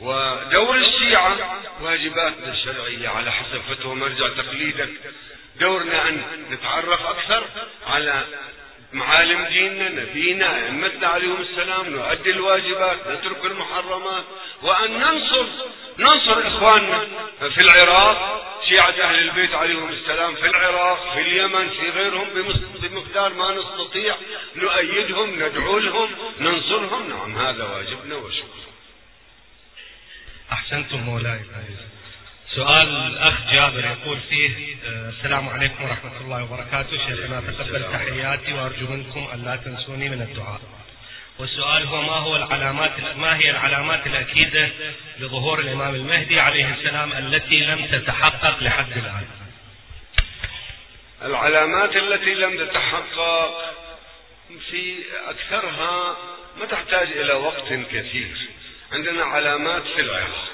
[0.00, 4.90] ودور الشيعة واجباتنا الشرعية على حسب فتوى مرجع تقليدك.
[5.60, 7.44] دورنا أن نتعرف أكثر
[7.86, 8.24] على
[8.92, 14.24] معالم ديننا نبينا أئمتنا عليهم السلام نؤدي الواجبات نترك المحرمات
[14.62, 15.46] وأن ننصر
[15.98, 17.06] ننصر إخواننا
[17.40, 18.44] في العراق.
[18.68, 22.28] شيعة أهل البيت عليهم السلام في العراق في اليمن في غيرهم
[22.82, 24.16] بمقدار ما نستطيع.
[24.56, 27.08] نؤيدهم ندعو لهم ننصرهم.
[27.08, 28.53] نعم هذا واجبنا وشكرا.
[30.64, 31.40] أحسنتم مولاي.
[32.54, 36.98] سؤال الأخ جابر يقول فيه آه، السلام عليكم ورحمة الله وبركاته.
[37.06, 40.60] شيخنا تقبل تحياتي وأرجو منكم أن لا تنسوني من الدعاء.
[41.38, 44.68] والسؤال هو ما هو العلامات ما هي العلامات الأكيدة
[45.18, 49.26] لظهور الإمام المهدي عليه السلام التي لم تتحقق لحد الآن؟
[51.22, 53.74] العلامات التي لم تتحقق
[54.70, 54.94] في
[55.28, 56.16] أكثرها
[56.60, 58.53] ما تحتاج إلى وقت كثير.
[58.94, 60.52] عندنا علامات في العراق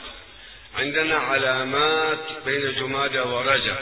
[0.78, 3.76] عندنا علامات بين جمادى ورجب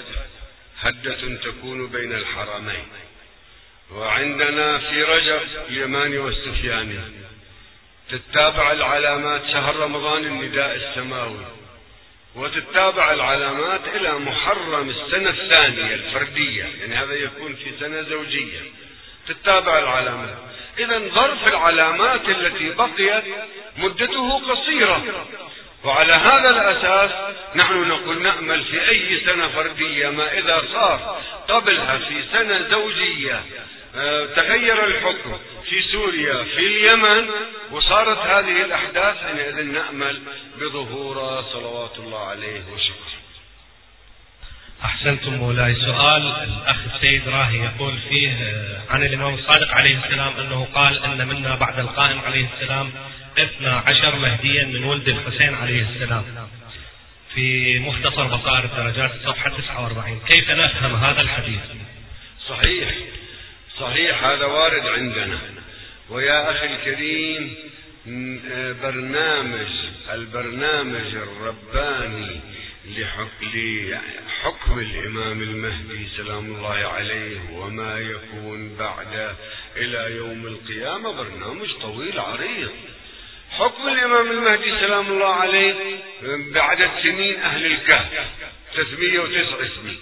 [0.80, 2.86] هدة تكون بين الحرمين.
[3.92, 6.98] وعندنا في رجب اليماني والسفياني
[8.10, 11.46] تتابع العلامات شهر رمضان النداء السماوي.
[12.34, 16.64] وتتابع العلامات إلى محرم السنة الثانية الفردية.
[16.64, 18.60] يعني هذا يكون في سنة زوجية.
[19.28, 20.38] تتابع العلامات.
[20.78, 23.24] إذا ظرف العلامات التي بقيت
[23.76, 25.04] مدته قصيرة.
[25.84, 27.10] وعلى هذا الأساس
[27.56, 33.42] نحن نقول نأمل في أي سنة فردية ما إذا صار قبلها في سنة زوجية.
[33.96, 37.30] آه، تغير الحكم في سوريا في اليمن
[37.70, 40.22] وصارت هذه الأحداث حينئذ نأمل
[40.60, 43.17] بظهور صلوات الله عليه وشكره.
[44.84, 45.74] أحسنتم مولاي.
[45.74, 51.28] سؤال الأخ السيد راهي يقول فيه آه، عن الإمام الصادق عليه السلام أنه قال أن
[51.28, 52.90] منا بعد القائم عليه السلام
[53.38, 56.24] اثنا عشر مهديا من ولد الحسين عليه السلام.
[57.34, 61.60] في مختصر بصائر الدرجات صفحة 49 كيف نفهم هذا الحديث؟
[62.48, 62.88] صحيح.
[63.80, 65.38] صحيح هذا وارد عندنا.
[66.10, 67.54] ويا أخي الكريم
[68.82, 69.68] برنامج
[70.12, 72.40] البرنامج الرباني
[74.38, 79.34] لحكم الإمام المهدي سلام الله عليه وما يكون بعده
[79.76, 82.70] إلى يوم القيامة برنامج طويل عريض.
[83.50, 85.74] حكم الإمام المهدي سلام الله عليه
[86.54, 88.26] بعدد سنين أهل الكهف
[88.74, 89.98] 309 سنين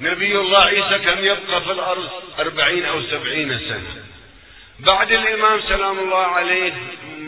[0.00, 4.04] نبي الله عيسى كم يبقى في الأرض أربعين أو سبعين سنة.
[4.80, 6.72] بعد الإمام سلام الله عليه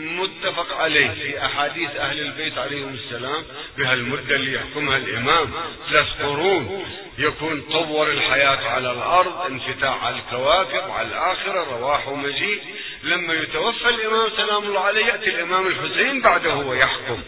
[0.05, 3.43] متفق عليه في أحاديث أهل البيت عليهم السلام
[3.77, 5.51] بهالمدة اللي يحكمها الإمام.
[5.89, 6.85] ثلاث قرون.
[7.17, 12.61] يكون طور الحياة على الأرض انفتاح على الكواكب على الآخرة رواح ومجيء.
[13.03, 17.23] لما يتوفى الإمام سلام الله عليه يأتي الإمام الحسين بعده ويحكم يحكم.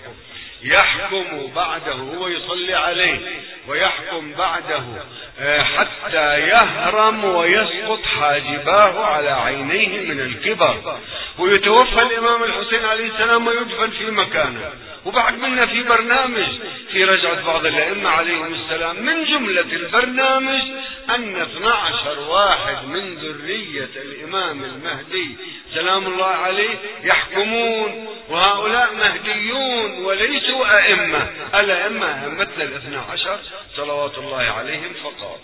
[1.56, 3.20] بعده هو يصلي عليه
[3.68, 4.84] ويحكم بعده
[5.40, 11.00] آه، حتى يهرم ويسقط حاجباه على عينيه من الكبر.
[11.40, 14.72] ويتوفى الإمام الحسين عليه السلام ويدفن في مكانه.
[15.08, 16.46] وبعد منا في برنامج
[16.92, 20.62] في رجعة بعض الأئمة عليهم السلام من جملة البرنامج
[21.10, 25.36] أن 12 واحد من ذرية الإمام المهدي
[25.74, 31.28] سلام الله عليه يحكمون وهؤلاء مهديون وليسوا أئمة.
[31.56, 33.40] الأئمة أئمتنا الاثنى عشر
[33.76, 35.40] صلوات الله عليهم فقط.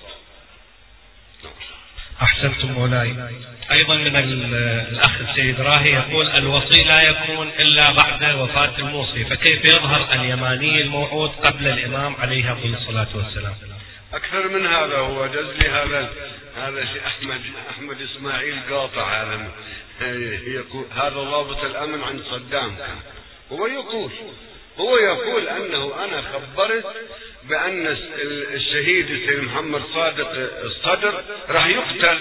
[2.22, 3.16] أحسنتم مولاي.
[3.72, 10.14] أيضا من الأخ السيد راهي يقول الوصي لا يكون إلا بعد وفاة الموصي فكيف يظهر
[10.14, 13.56] اليماني الموعود قبل الإمام عليه الصلاة والسلام؟
[14.14, 16.10] أكثر من هذا هو جز لي هذا
[16.58, 19.48] هذا أحمد أحمد إسماعيل قاطع هذا
[20.48, 22.76] يقول هذا ضابط الأمن عند صدام
[23.52, 24.12] هو يقول
[24.80, 26.86] هو يقول أنه أنا خبرت
[27.50, 27.98] بأن
[28.54, 30.30] الشهيد السيد محمد صادق
[30.64, 32.20] الصدر راح يقتل.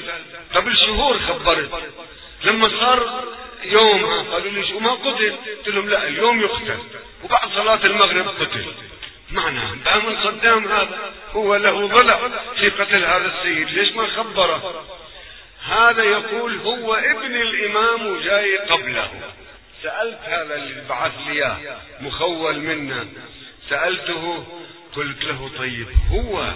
[0.54, 1.70] قبل شهور خبرت.
[2.44, 3.24] لما صار
[3.64, 5.36] يوم قالوا لي وما قتل.
[5.56, 6.78] قلت لهم لا اليوم يقتل.
[7.24, 8.64] وبعد صلاة المغرب قتل.
[9.30, 9.60] معنى
[10.06, 12.28] من صدام هذا هو له ضلع
[12.60, 14.84] في قتل هذا السيد؟ ليش ما خبره؟
[15.64, 19.10] هذا يقول هو ابن الإمام وجاي قبله.
[19.82, 23.08] سألت هذا اللي بعث لي مخول منا
[23.70, 24.46] سألته
[24.96, 26.52] قلت له طيب هو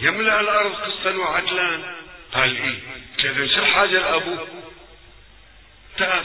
[0.00, 1.80] يملأ الأرض قسطا وعدلا؟
[2.34, 2.78] قال إيه
[3.22, 4.48] كذا شو الحاجة لأبوه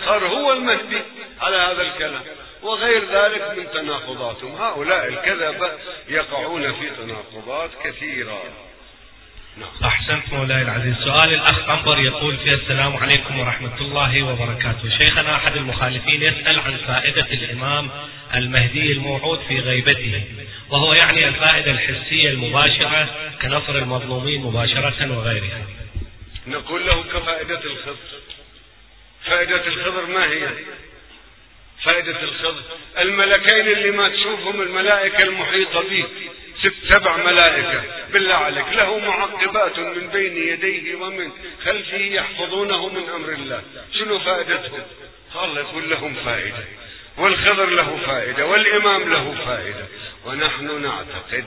[0.05, 1.01] صار هو المهدي
[1.41, 2.23] على هذا الكلام
[2.61, 4.55] وغير ذلك من تناقضاتهم.
[4.55, 5.71] هؤلاء الكذبة
[6.07, 8.43] يقعون في تناقضات كثيرة.
[9.84, 10.95] أحسنت مولاي العزيز.
[10.95, 14.89] سؤال الأخ أنبر يقول فيه السلام عليكم ورحمة الله وبركاته.
[14.89, 17.89] شيخنا أحد المخالفين يسأل عن فائدة الإمام
[18.36, 20.24] المهدي الموعود في غيبته
[20.70, 23.10] وهو يعني الفائدة الحسية المباشرة
[23.41, 25.62] كنصر المظلومين مباشرة وغيرها.
[26.47, 27.95] نقول له كفائدة الخضر.
[29.26, 30.49] فائدة الخضر ما هي؟
[31.84, 32.64] فائدة الخضر.
[32.99, 36.06] الملكين اللي ما تشوفهم الملائكة المحيطة به.
[36.66, 37.84] ست سبع ملائكة.
[38.13, 38.66] بالله عليك.
[38.70, 41.32] له معقبات من بين يديه ومن
[41.63, 43.63] خلفه يحفظونه من أمر الله.
[43.93, 44.82] شنو فائدتهم؟
[45.43, 46.63] الله يقول لهم فائدة.
[47.18, 48.45] والخضر له فائدة.
[48.45, 49.88] والإمام له فائدة.
[50.26, 51.45] ونحن نعتقد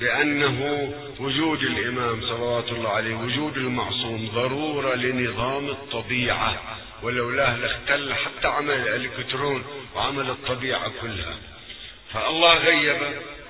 [0.00, 6.62] بأنه وجود الإمام صلوات الله عليه وجود المعصوم ضرورة لنظام الطبيعة.
[7.02, 9.64] ولولاه لاختل حتى عمل الإلكترون
[9.96, 11.36] وعمل الطبيعة كلها.
[12.12, 12.98] فالله غيب.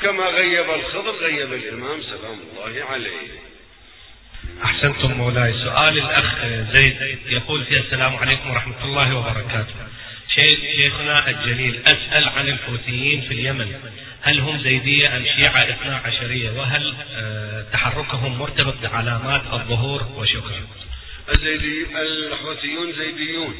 [0.03, 3.29] كما غيب الخضر غيب الإمام سلام الله عليه.
[4.65, 5.53] أحسنتم مولاي.
[5.53, 9.75] سؤال الأخ زيد يقول فيه السلام عليكم ورحمة الله وبركاته.
[10.29, 13.75] شيخ شيخنا الجليل أسأل عن الحوثيين في اليمن.
[14.23, 20.67] هل هم زيدية أم شيعة إثنا عشرية؟ وهل آه، تحركهم مرتبط بعلامات الظهور وشكرا؟
[21.35, 23.55] الزيدي الحوثيون زيديون.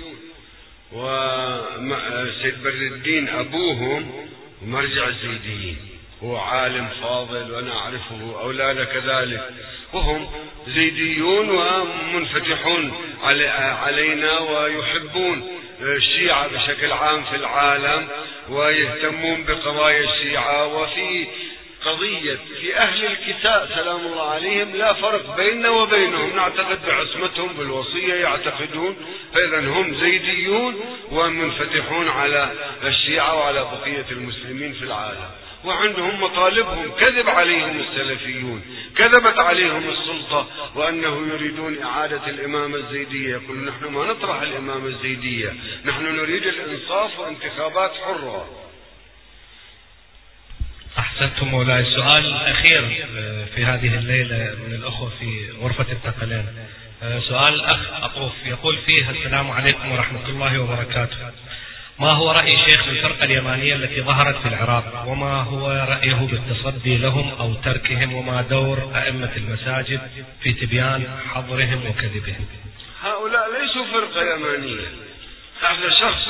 [0.93, 4.29] وسيد بر الدين أبوهم
[4.67, 5.77] مرجع الزيديين.
[6.23, 9.51] هو عالم فاضل وأنا أعرفه أولاده كذلك.
[9.93, 10.27] وهم
[10.69, 12.93] زيديون ومنفتحون
[13.85, 15.49] علينا ويحبون
[15.81, 18.09] الشيعة بشكل عام في العالم
[18.51, 21.27] ويهتمون بقضايا الشيعة وفي
[21.89, 26.37] قضية في أهل الكتاب سلام الله عليهم لا فرق بيننا وبينهم.
[26.37, 28.97] نعتقد بعصمتهم بالوصية يعتقدون
[29.35, 30.81] فإذا هم زيديون
[31.11, 32.53] ومنفتحون على
[32.85, 35.31] الشيعة وعلى بقية المسلمين في العالم.
[35.65, 36.93] وعندهم مطالبهم.
[37.01, 38.63] كذب عليهم السلفيون.
[38.97, 43.31] كذبت عليهم السلطة وأنه يريدون إعادة الإمامة الزيدية.
[43.31, 45.55] يقول نحن ما نطرح الإمامة الزيدية.
[45.85, 48.68] نحن نريد الإنصاف وانتخابات حرة.
[50.99, 51.81] أحسنتم مولاي.
[51.81, 53.07] السؤال الأخير
[53.55, 56.47] في هذه الليلة من الأخوة في غرفة الثقلين
[57.29, 61.17] سؤال الأخ أطوف يقول فيه السلام عليكم ورحمة الله وبركاته.
[61.99, 67.29] ما هو رأي شيخ الفرقة اليمانية التي ظهرت في العراق؟ وما هو رأيه بالتصدي لهم
[67.41, 70.01] أو تركهم؟ وما دور أئمة المساجد
[70.43, 72.47] في تبيان حظرهم وكذبهم؟
[73.03, 75.08] هؤلاء ليسوا فرقة يمانية.
[75.61, 76.29] هذا شخص.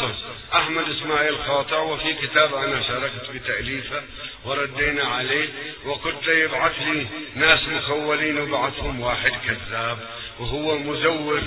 [0.54, 4.02] أحمد إسماعيل خاطع وفي كتاب أنا شاركت بتأليفه
[4.44, 5.48] وردينا عليه
[5.84, 10.08] وقلت يبعث لي ناس مخولين وبعثهم واحد كذاب
[10.38, 11.42] وهو مزور.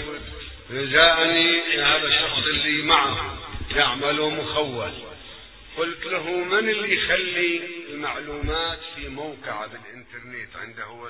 [0.72, 3.38] جاءني هذا الشخص اللي معه
[3.76, 4.92] يعمل مخول.
[5.78, 11.10] قلت له من اللي يخلي المعلومات في موقع بالانترنت عنده هو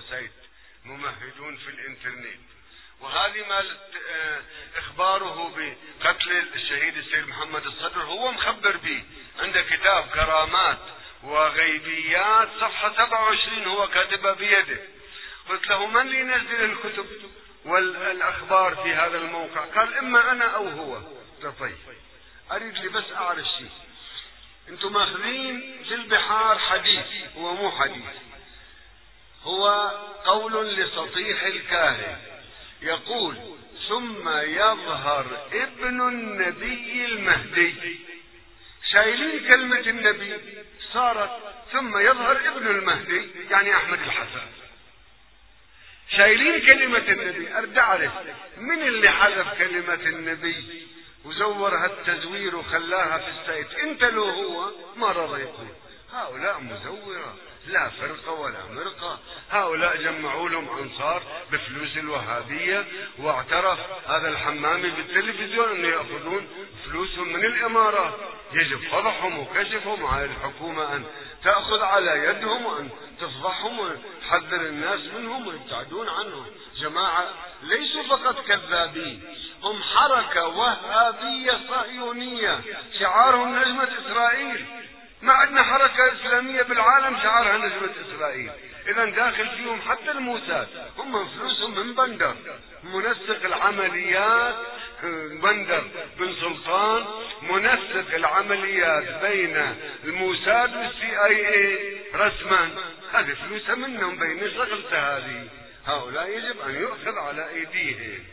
[0.86, 2.42] ممهدون في الإنترنت.
[3.02, 3.64] وهذه ما
[4.78, 5.52] إخباره
[6.02, 9.04] بقتل الشهيد السيد محمد الصدر هو مخبر به.
[9.40, 10.80] عنده كتاب كرامات
[11.24, 14.80] وغيبيات صفحة 27 هو كاتبها بيده.
[15.50, 17.06] قلت له من اللي ينزل الكتب
[17.66, 21.02] والأخبار في هذا الموقع؟ قال إما أنا أو هو.
[21.60, 21.78] طيب
[22.52, 23.72] أريد لي بس أعرف شيء.
[24.70, 27.06] أنتم ماخذين في البحار حديث
[27.38, 28.06] هو مو حديث.
[29.44, 29.92] هو
[30.26, 32.31] قول لسطيح الكاهن.
[32.82, 33.38] يقول
[33.90, 38.00] ثم يظهر ابن النبي المهدي.
[38.92, 40.40] شايلين كلمة النبي
[40.94, 41.32] صارت
[41.72, 43.28] ثم يظهر ابن المهدي.
[43.50, 44.48] يعني أحمد الحسن.
[46.10, 47.58] شايلين كلمة النبي.
[47.58, 48.12] أرد أعرف
[48.58, 50.88] من اللي حذف كلمة النبي؟
[51.26, 55.68] وزور هالتزوير وخلاها في السيت انت لو هو ما رضى يقول.
[56.14, 57.38] هؤلاء مزورة.
[57.68, 59.20] لا فرقة ولا مرقة.
[59.52, 62.86] هؤلاء جمعوا لهم أنصار بفلوس الوهابية
[63.20, 66.48] واعترف هذا الحمامي بالتلفزيون أنه يأخذون
[66.86, 68.14] فلوسهم من الإمارات
[68.54, 71.04] يجب فضحهم وكشفهم على الحكومة أن
[71.44, 72.90] تأخذ على يدهم وأن
[73.22, 76.46] تفضحهم وتحذر الناس منهم ويبتعدون عنهم.
[76.78, 77.26] جماعة
[77.64, 79.24] ليسوا فقط كذابين
[79.64, 82.62] هم حركة وهابية صهيونية
[83.00, 84.66] شعارهم نجمة إسرائيل
[85.22, 88.52] ما عندنا حركة إسلامية بالعالم شعارها نجمة إسرائيل
[88.88, 89.06] إذا
[89.42, 90.68] داخل فيهم حتى الموساد
[90.98, 92.36] هم فلوسهم من بندر
[92.84, 94.56] منسق العمليات
[95.42, 95.88] بندر
[96.20, 97.06] بن سلطان
[97.42, 102.70] منسق العمليات بين الموساد والسي اي اي رسما
[103.14, 105.48] هذه فلوسها منهم بين شغلته هذه
[105.86, 108.24] هؤلاء يجب ان يؤخذ على ايديهم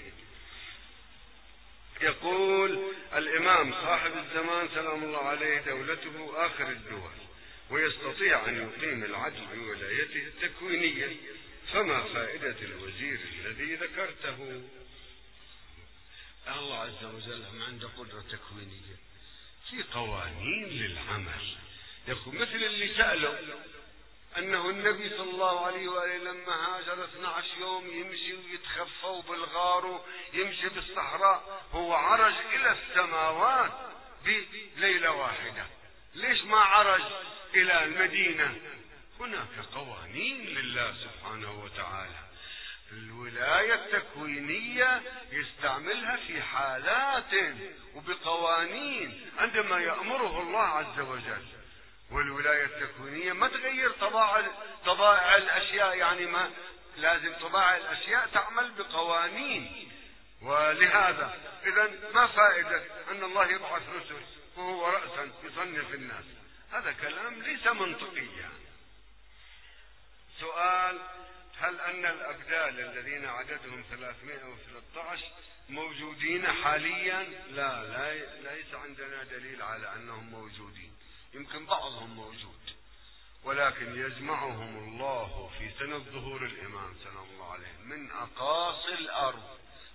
[2.00, 2.78] يقول
[3.16, 7.28] الامام صاحب الزمان سلام الله عليه دولته اخر الدول
[7.70, 11.16] ويستطيع ان يقيم العدل بولايته التكوينيه
[11.72, 14.62] فما فائده الوزير الذي ذكرته
[16.48, 18.96] الله عز وجل هم عنده قدرة تكوينية
[19.70, 21.56] في قوانين للعمل
[22.08, 23.34] يقول مثل اللي سألوا
[24.38, 31.64] أنه النبي صلى الله عليه وآله لما هاجر 12 يوم يمشي ويتخفى بالغار يمشي بالصحراء
[31.72, 33.72] هو عرج إلى السماوات
[34.76, 35.66] بليلة واحدة
[36.14, 37.02] ليش ما عرج
[37.54, 38.56] إلى المدينة
[39.20, 42.18] هناك قوانين لله سبحانه وتعالى
[42.92, 45.02] الولاية التكوينية
[45.32, 47.54] يستعملها في حالات
[47.94, 51.46] وبقوانين عندما يأمره الله عز وجل
[52.10, 54.46] والولاية التكوينية ما تغير طباع
[54.86, 56.50] طبائع الأشياء يعني ما
[56.96, 59.92] لازم طباع الأشياء تعمل بقوانين
[60.42, 64.22] ولهذا إذا ما فائدة أن الله يبعث رسل
[64.56, 66.24] وهو رأسا يصنف الناس
[66.72, 68.50] هذا كلام ليس منطقيا
[70.40, 70.98] سؤال
[71.58, 75.22] هل أن الأبدال الذين عددهم 313
[75.68, 78.14] موجودين حاليا لا لا
[78.54, 80.92] ليس عندنا دليل على أنهم موجودين
[81.34, 82.60] يمكن بعضهم موجود
[83.48, 89.42] ولكن يجمعهم الله في سنة ظهور الإمام سلام الله عليه من أقاصي الأرض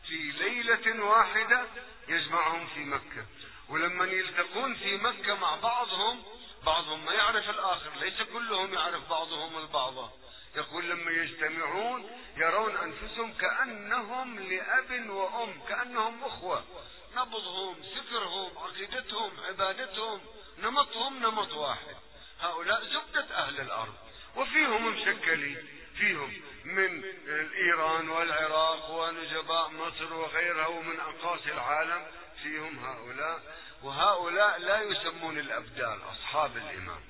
[0.08, 1.66] في ليلة واحدة
[2.08, 3.26] يجمعهم في مكة.
[3.70, 6.24] ولما يلتقون في مكة مع بعضهم
[6.66, 10.12] بعضهم ما يعرف الآخر ليس كلهم يعرف بعضهم البعض.
[10.56, 16.64] يقول لما يجتمعون يرون أنفسهم كأنهم لأب وأم كأنهم أخوة.
[17.16, 20.22] نبضهم فكرهم عقيدتهم عبادتهم
[20.60, 21.96] نمطهم نمط واحد.
[22.44, 23.94] هؤلاء زبدة أهل الأرض.
[24.36, 25.68] وفيهم مشكلين
[25.98, 26.34] فيهم
[26.66, 27.04] من
[27.54, 32.06] إيران والعراق ونجباء مصر وغيرها ومن أقاصي العالم
[32.44, 33.42] فيهم هؤلاء.
[33.84, 37.02] وهؤلاء لا يسمون الأبدال أصحاب الإمام.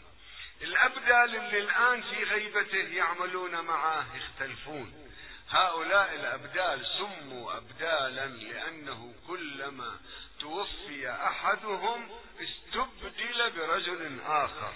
[0.61, 5.09] الأبدال اللي الآن في غيبته يعملون معه يختلفون.
[5.49, 9.99] هؤلاء الأبدال سموا أبدالا لأنه كلما
[10.39, 12.09] توفي أحدهم
[12.41, 14.73] استبدل برجل آخر.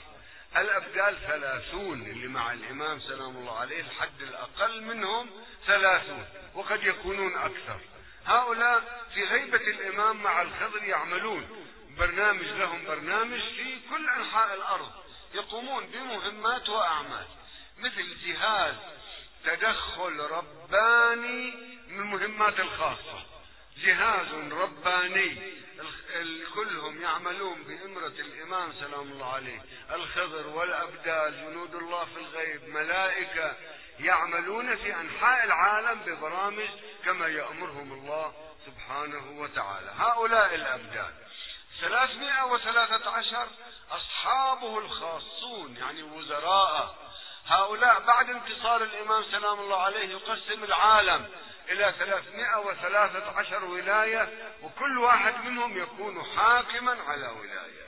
[0.61, 5.29] الأبدال ثلاثون اللي مع الإمام سلام الله عليه الحد الأقل منهم
[5.65, 7.79] ثلاثون وقد يكونون أكثر.
[8.25, 11.65] هؤلاء في غيبة الإمام مع الخضر يعملون.
[11.97, 14.91] برنامج لهم برنامج في كل أنحاء الأرض
[15.33, 17.25] يقومون بمهمات وأعمال.
[17.77, 18.75] مثل جهاز
[19.45, 21.51] تدخل رباني
[21.87, 23.26] من المهمات الخاصة.
[23.83, 25.57] جهاز رباني.
[26.53, 29.61] كلهم يعملون بإمرة الإمام سلام الله عليه.
[29.91, 33.55] الخضر والأبدال جنود الله في الغيب ملائكة
[33.99, 36.69] يعملون في أنحاء العالم ببرامج
[37.05, 38.33] كما يأمرهم الله
[38.65, 39.91] سبحانه وتعالى.
[39.97, 41.13] هؤلاء الأبدال.
[41.81, 43.47] ثلاثمائة وثلاثة عشر
[43.91, 46.95] أصحابه الخاصون يعني وزراء
[47.47, 51.29] هؤلاء بعد انتصار الإمام سلام الله عليه يقسم العالم.
[51.69, 57.87] إلى ثلاثمائة وثلاثة عشر ولاية وكل واحد منهم يكون حاكما على ولاية.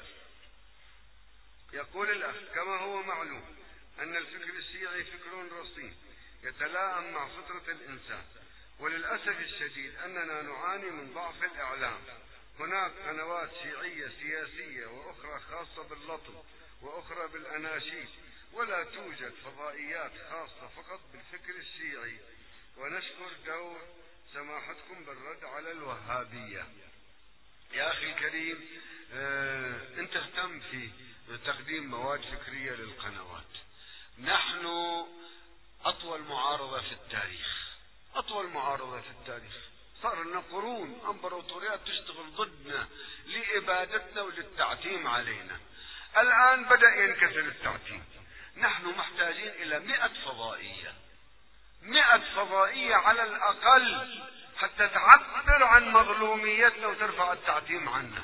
[1.73, 3.55] يقول الأخ كما هو معلوم
[3.99, 5.97] أن الفكر الشيعي فكر رصين
[6.43, 8.23] يتلائم مع فطرة الإنسان.
[8.79, 11.99] وللأسف الشديد أننا نعاني من ضعف الإعلام.
[12.59, 16.33] هناك قنوات شيعية سياسية وأخرى خاصة باللطم
[16.81, 18.09] وأخرى بالأناشيد
[18.53, 22.19] ولا توجد فضائيات خاصة فقط بالفكر الشيعي.
[22.79, 23.81] ونشكر دور
[24.33, 26.65] سماحتكم بالرد على الوهابية.
[27.73, 28.67] يا أخي الكريم
[29.13, 30.89] آه أنت اهتم في
[31.45, 33.43] تقديم مواد فكرية للقنوات.
[34.19, 34.65] نحن
[35.85, 37.77] أطول معارضة في التاريخ.
[38.15, 39.55] أطول معارضة في التاريخ.
[40.01, 42.87] صار لنا قرون أمبراطوريات تشتغل ضدنا
[43.25, 45.59] لإبادتنا وللتعتيم علينا.
[46.17, 48.03] الآن بدأ ينكسر التعتيم.
[48.57, 50.93] نحن محتاجين إلى مئة فضائية.
[51.81, 54.19] مئة فضائية على الأقل
[54.57, 58.23] حتى تعبر عن مظلوميتنا وترفع التعتيم عنا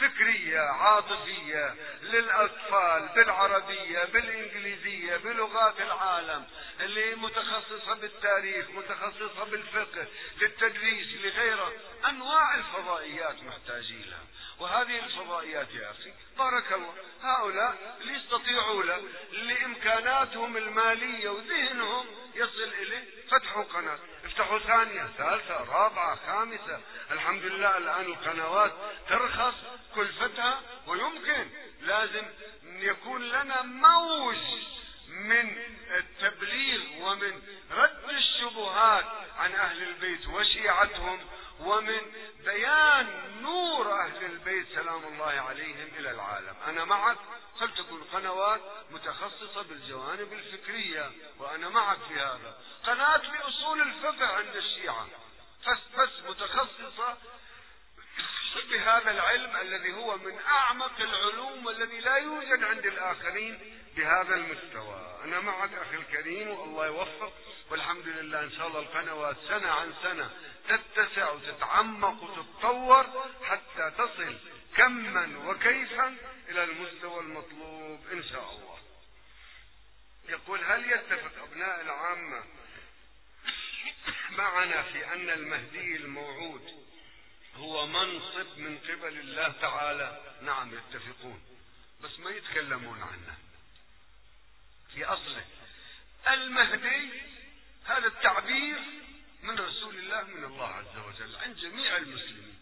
[0.00, 6.44] فكرية عاطفية للأطفال بالعربية بالإنجليزية بلغات العالم
[6.80, 10.06] اللي متخصصة بالتاريخ متخصصة بالفقه
[10.40, 11.72] للتدريس لغيره
[12.08, 14.24] أنواع الفضائيات محتاجين لها
[14.60, 18.92] وهذه الفضائيات يا أخي بارك الله هؤلاء اللي يستطيعون
[19.32, 23.98] لإمكاناتهم المالية وذهنهم يصل إليه فتحوا قناة.
[24.24, 26.80] افتحوا ثانية ثالثة رابعة خامسة.
[27.10, 28.72] الحمد لله الآن القنوات
[29.08, 29.54] ترخص
[29.94, 31.48] كلفتها ويمكن
[31.80, 32.24] لازم
[32.64, 34.36] يكون لنا موج
[35.08, 35.58] من
[35.96, 39.04] التبليغ ومن رد الشبهات
[39.38, 41.18] عن أهل البيت وشيعتهم
[41.60, 42.00] ومن
[42.44, 43.06] بيان
[43.42, 43.65] نور
[44.26, 46.56] البيت سلام الله عليهم إلى العالم.
[46.66, 47.16] أنا معك
[47.60, 48.60] فلتكن قنوات
[48.90, 52.58] متخصصة بالجوانب الفكرية وأنا معك في هذا.
[52.84, 55.06] قناة لأصول الفقه عند الشيعة.
[55.66, 57.16] بس بس متخصصة
[58.70, 65.20] بهذا العلم الذي هو من أعمق العلوم والذي لا يوجد عند الآخرين بهذا المستوى.
[65.24, 67.32] أنا معك أخي الكريم والله يوفق.
[67.70, 70.30] والحمد لله إن شاء الله القنوات سنة عن سنة
[70.68, 73.06] تتسع وتتعمق وتتطور
[73.44, 74.38] حتى تصل
[74.76, 76.16] كما وكيفا
[76.48, 78.78] إلى المستوى المطلوب إن شاء الله.
[80.28, 82.44] يقول هل يتفق أبناء العامة
[84.30, 86.86] معنا في أن المهدي الموعود
[87.56, 91.42] هو منصب من قبل الله تعالى؟ نعم يتفقون
[92.02, 93.38] بس ما يتكلمون عنه.
[94.94, 95.44] في أصله
[96.28, 97.10] المهدي
[97.84, 98.78] هذا التعبير
[99.46, 102.58] من رسول الله من الله عز وجل عند جميع المسلمين.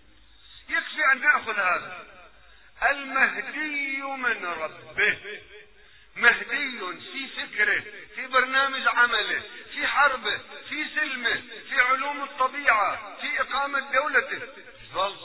[0.68, 2.06] يكفي أن نأخذ هذا.
[2.90, 5.42] المهدي من ربه.
[6.16, 6.80] مهدي
[7.12, 7.80] في فكره
[8.14, 14.52] في برنامج عمله في حربه في سلمه في علوم الطبيعة في إقامة دولته.
[14.92, 15.16] ظل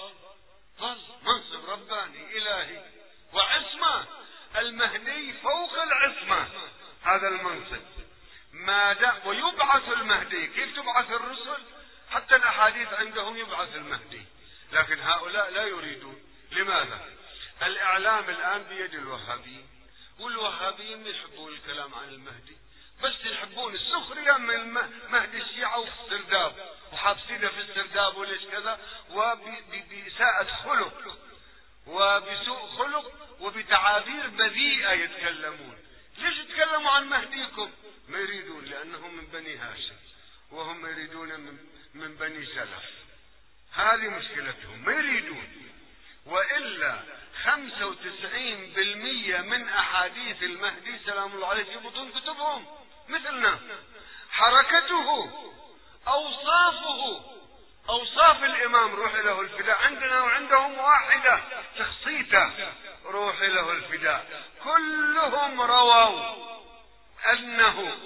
[0.80, 1.00] ظل.
[1.22, 2.84] منصب رباني إلهي.
[3.34, 4.08] وعصمة.
[4.56, 6.48] المهدي فوق العصمة.
[7.04, 7.99] هذا المنصب.
[8.60, 10.48] ما دام ويبعث المهدي.
[10.48, 11.64] كيف تبعث الرسل؟
[12.12, 14.22] حتى الأحاديث عندهم يبعث المهدي.
[14.72, 16.22] لكن هؤلاء لا يريدون.
[16.52, 17.00] لماذا؟
[17.62, 19.70] الإعلام الآن بيد الوهابيين.
[20.20, 22.58] والوهابيين يحبون الكلام عن المهدي.
[23.04, 24.74] بس يحبون السخرية من
[25.10, 26.56] مهدي الشيعة وفي السرداب
[26.94, 28.80] وحابسينه في السرداب وليش كذا؟
[29.12, 31.18] وبإساءة خلق.
[31.88, 35.78] وبسوء خلق وبتعابير بذيئة يتكلمون.
[36.18, 37.72] ليش يتكلموا عن مهديكم؟
[38.20, 39.96] يريدون لأنهم من بني هاشم
[40.52, 41.30] وهم يريدون
[41.94, 42.84] من, بني سلف.
[43.74, 45.48] هذه مشكلتهم ما يريدون؟
[46.26, 47.04] وإلا
[47.44, 52.66] خمسة وتسعين بالمية من أحاديث المهدي سلام الله عليه في بطون كتبهم
[53.10, 53.60] مثلنا.
[54.32, 55.32] حركته
[56.08, 57.22] أوصافه
[57.90, 59.78] أوصاف الإمام روح له الفداء.
[59.78, 61.42] عندنا وعندهم واحدة
[61.78, 62.74] شخصيته
[63.06, 64.44] روح له الفداء.
[64.64, 66.49] كلهم رووا
[67.34, 67.98] أنه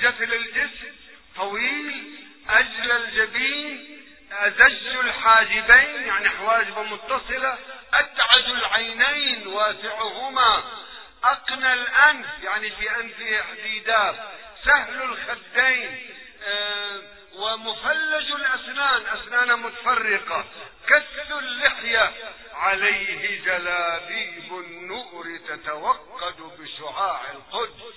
[0.00, 0.94] جثل الجسم
[1.36, 2.16] طويل
[2.48, 4.00] أجل الجبين
[4.32, 7.58] أزج الحاجبين يعني حواجبه متصلة
[7.94, 10.64] أدعج العينين واسعهما
[11.24, 14.14] أقنى الأنف يعني في أنفه حديدات
[14.64, 16.10] سهل الخدين
[17.34, 20.44] ومفلج الأسنان أسنان متفرقة
[20.88, 22.12] كث اللحية
[22.60, 27.94] عليه جلابيب النور تتوقد بشعاع القدس.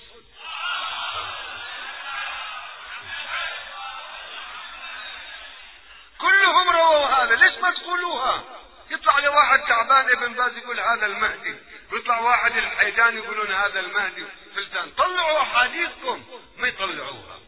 [6.20, 7.34] كلهم رووا هذا.
[7.34, 8.44] ليش ما تقولوها؟
[8.90, 11.56] يطلع لي واحد تعبان ابن باز يقول هذا المهدي.
[11.92, 14.24] ويطلع واحد الحيدان يقولون هذا المهدي.
[14.56, 16.24] فلتان طلعوا أحاديثكم.
[16.56, 17.38] ما يطلعوها.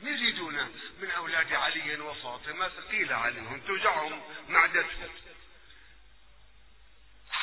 [0.00, 0.54] يريدون
[1.00, 5.10] من أولاد علي وفاطمة ثقيلة عليهم توجعهم معدتهم.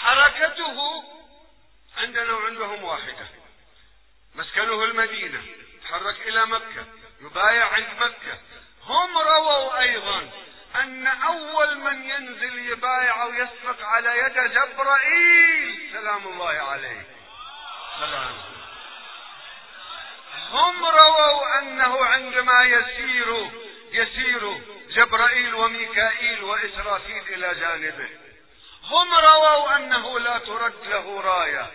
[0.02, 1.04] حركته
[1.98, 3.28] عندنا وعندهم واحدة.
[4.36, 5.46] مسكنه المدينة
[5.84, 6.86] تحرك إلى مكة
[7.22, 8.40] يبايع عند مكة.
[8.84, 10.30] هم رووا أيضا
[10.76, 17.06] أن أول من ينزل يبايع ويسبق على يد جبرائيل سلام الله عليه.
[18.00, 18.38] سلام.
[20.52, 23.52] هم رووا أنه عندما يسير
[23.92, 28.31] يسير جبرائيل وميكائيل وإسرافيل إلى جانبه.
[28.92, 31.72] هم رووا أنه لا ترد له راية.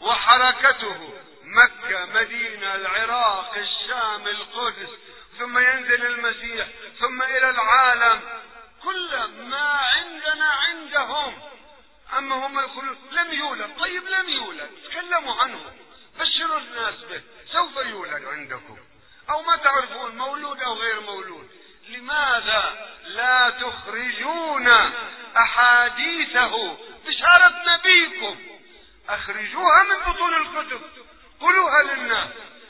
[0.00, 4.88] وحركته مكة مدينة العراق الشام القدس
[5.38, 6.68] ثم ينزل المسيح
[6.98, 8.20] ثم إلى العالم.
[8.82, 11.42] كل ما عندنا عندهم.
[12.18, 13.78] أما هم يقولون لم يولد.
[13.78, 14.70] طيب لم يولد.
[14.84, 15.72] تكلموا عنه.
[16.20, 17.22] بشروا الناس به.
[17.52, 18.78] سوف يولد عندكم.
[19.30, 21.57] أو ما تعرفون مولود أو غير مولود.
[21.88, 24.68] لماذا لا تخرجون
[25.36, 28.40] أحاديثه؟ بشارة نبيكم.
[29.08, 30.80] أخرجوها من بطون الكتب.
[31.40, 32.28] قولوها للناس.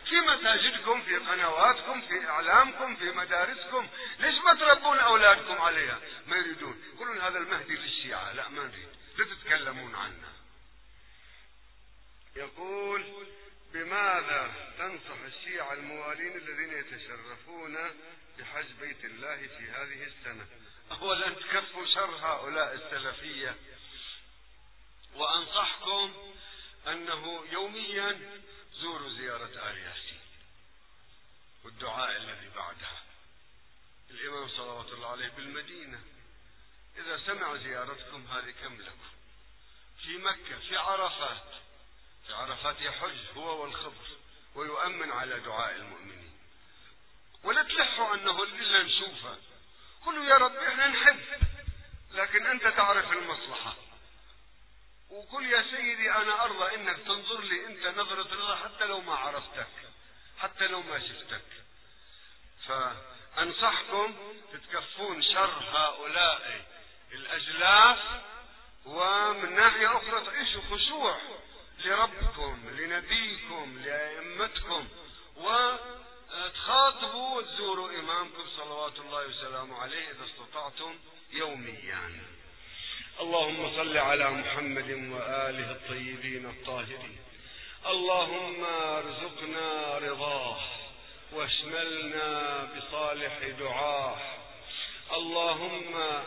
[0.09, 3.89] في مساجدكم في قنواتكم في إعلامكم في مدارسكم.
[4.19, 6.83] ليش ما تربون أولادكم عليها؟ ما يريدون.
[6.95, 8.33] يقولون هذا المهدي للشيعة.
[8.33, 8.89] لا ما نريد.
[9.19, 10.29] لا تتكلمون عنه.
[12.37, 13.05] يقول
[13.73, 17.77] بماذا تنصح الشيعة الموالين الذين يتشرفون
[18.39, 20.47] بحج بيت الله في هذه السنة؟
[20.91, 23.57] أولا تكفوا شر هؤلاء السلفية
[25.14, 26.35] وأنصحكم
[26.87, 28.41] أنه يوميا
[28.73, 30.21] زوروا زيارة آل ياسين
[31.64, 33.03] والدعاء الذي بعدها.
[34.11, 36.01] الإمام صلوات الله عليه بالمدينة
[36.97, 39.09] إذا سمع زيارتكم هذه كم لكم؟
[40.03, 41.68] في مكة في عرفات
[42.29, 44.07] في عرفات يحج هو والخضر
[44.55, 46.33] ويؤمن على دعاء المؤمنين.
[47.45, 49.39] ولا تلحوا أنه إلا نشوفه
[50.07, 51.20] قلوا يا رب إحنا نحب
[52.12, 53.74] لكن أنت تعرف المصلحة.
[55.11, 59.68] وقل يا سيدي أنا أرضى إنك تنظر لي أنت نظرة الله حتى لو ما عرفتك
[60.39, 61.45] حتى لو ما شفتك.
[62.66, 64.14] فأنصحكم
[64.53, 66.66] تتكفون شر هؤلاء
[67.12, 67.99] الأجلاف
[68.87, 71.20] ومن ناحية أخرى تعيشوا خشوع.
[71.85, 74.89] لربكم لنبيكم لأئمتكم.
[75.37, 80.99] وتخاطبوا وتزوروا إمامكم صلوات الله وسلامه عليه إذا استطعتم
[81.33, 82.20] يوميا.
[83.20, 87.18] اللهم صل على محمد وآله الطيبين الطاهرين.
[87.87, 90.59] اللهم ارزقنا رضاه
[91.33, 94.16] واشملنا بصالح دعاه.
[95.12, 96.22] اللهم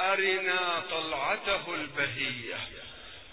[0.00, 2.68] أرنا طلعته البهية.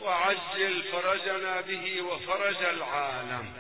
[0.02, 3.54] وعجل فرجنا به وفرج العالم.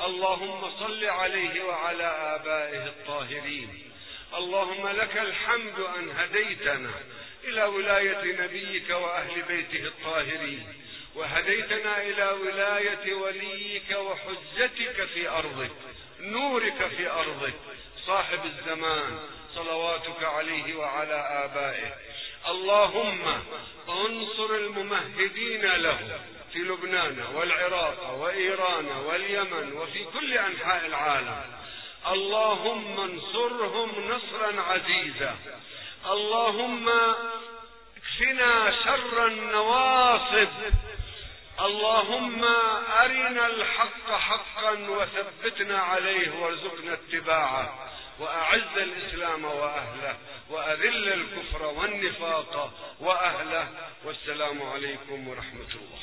[0.00, 3.92] اللهم صل عليه وعلى آبائه الطاهرين.
[4.34, 6.90] اللهم لك الحمد أن هديتنا
[7.44, 10.66] إلى ولاية نبيك وأهل بيته الطاهرين
[11.14, 15.70] وهديتنا إلى ولاية وليك وحجتك في أرضك
[16.20, 17.54] نورك في أرضك.
[18.06, 19.18] صاحب الزمان
[19.54, 21.14] صلواتك عليه وعلى
[21.44, 21.92] آبائه.
[22.46, 23.42] اللهم
[23.88, 26.20] انصر الممهدين له
[26.52, 31.42] في لبنان والعراق وإيران واليمن وفي كل أنحاء العالم.
[32.06, 35.36] اللهم انصرهم نصرا عزيزا.
[36.06, 36.88] اللهم
[37.96, 40.48] اكفنا شر النواصب.
[41.60, 42.44] اللهم
[43.04, 47.90] أرنا الحق حقا وثبتنا عليه وارزقنا اتباعه.
[48.18, 50.16] وأعز الإسلام وأهله
[50.50, 53.68] وأذل الكفر والنفاق وأهله
[54.04, 56.02] والسلام عليكم ورحمة الله.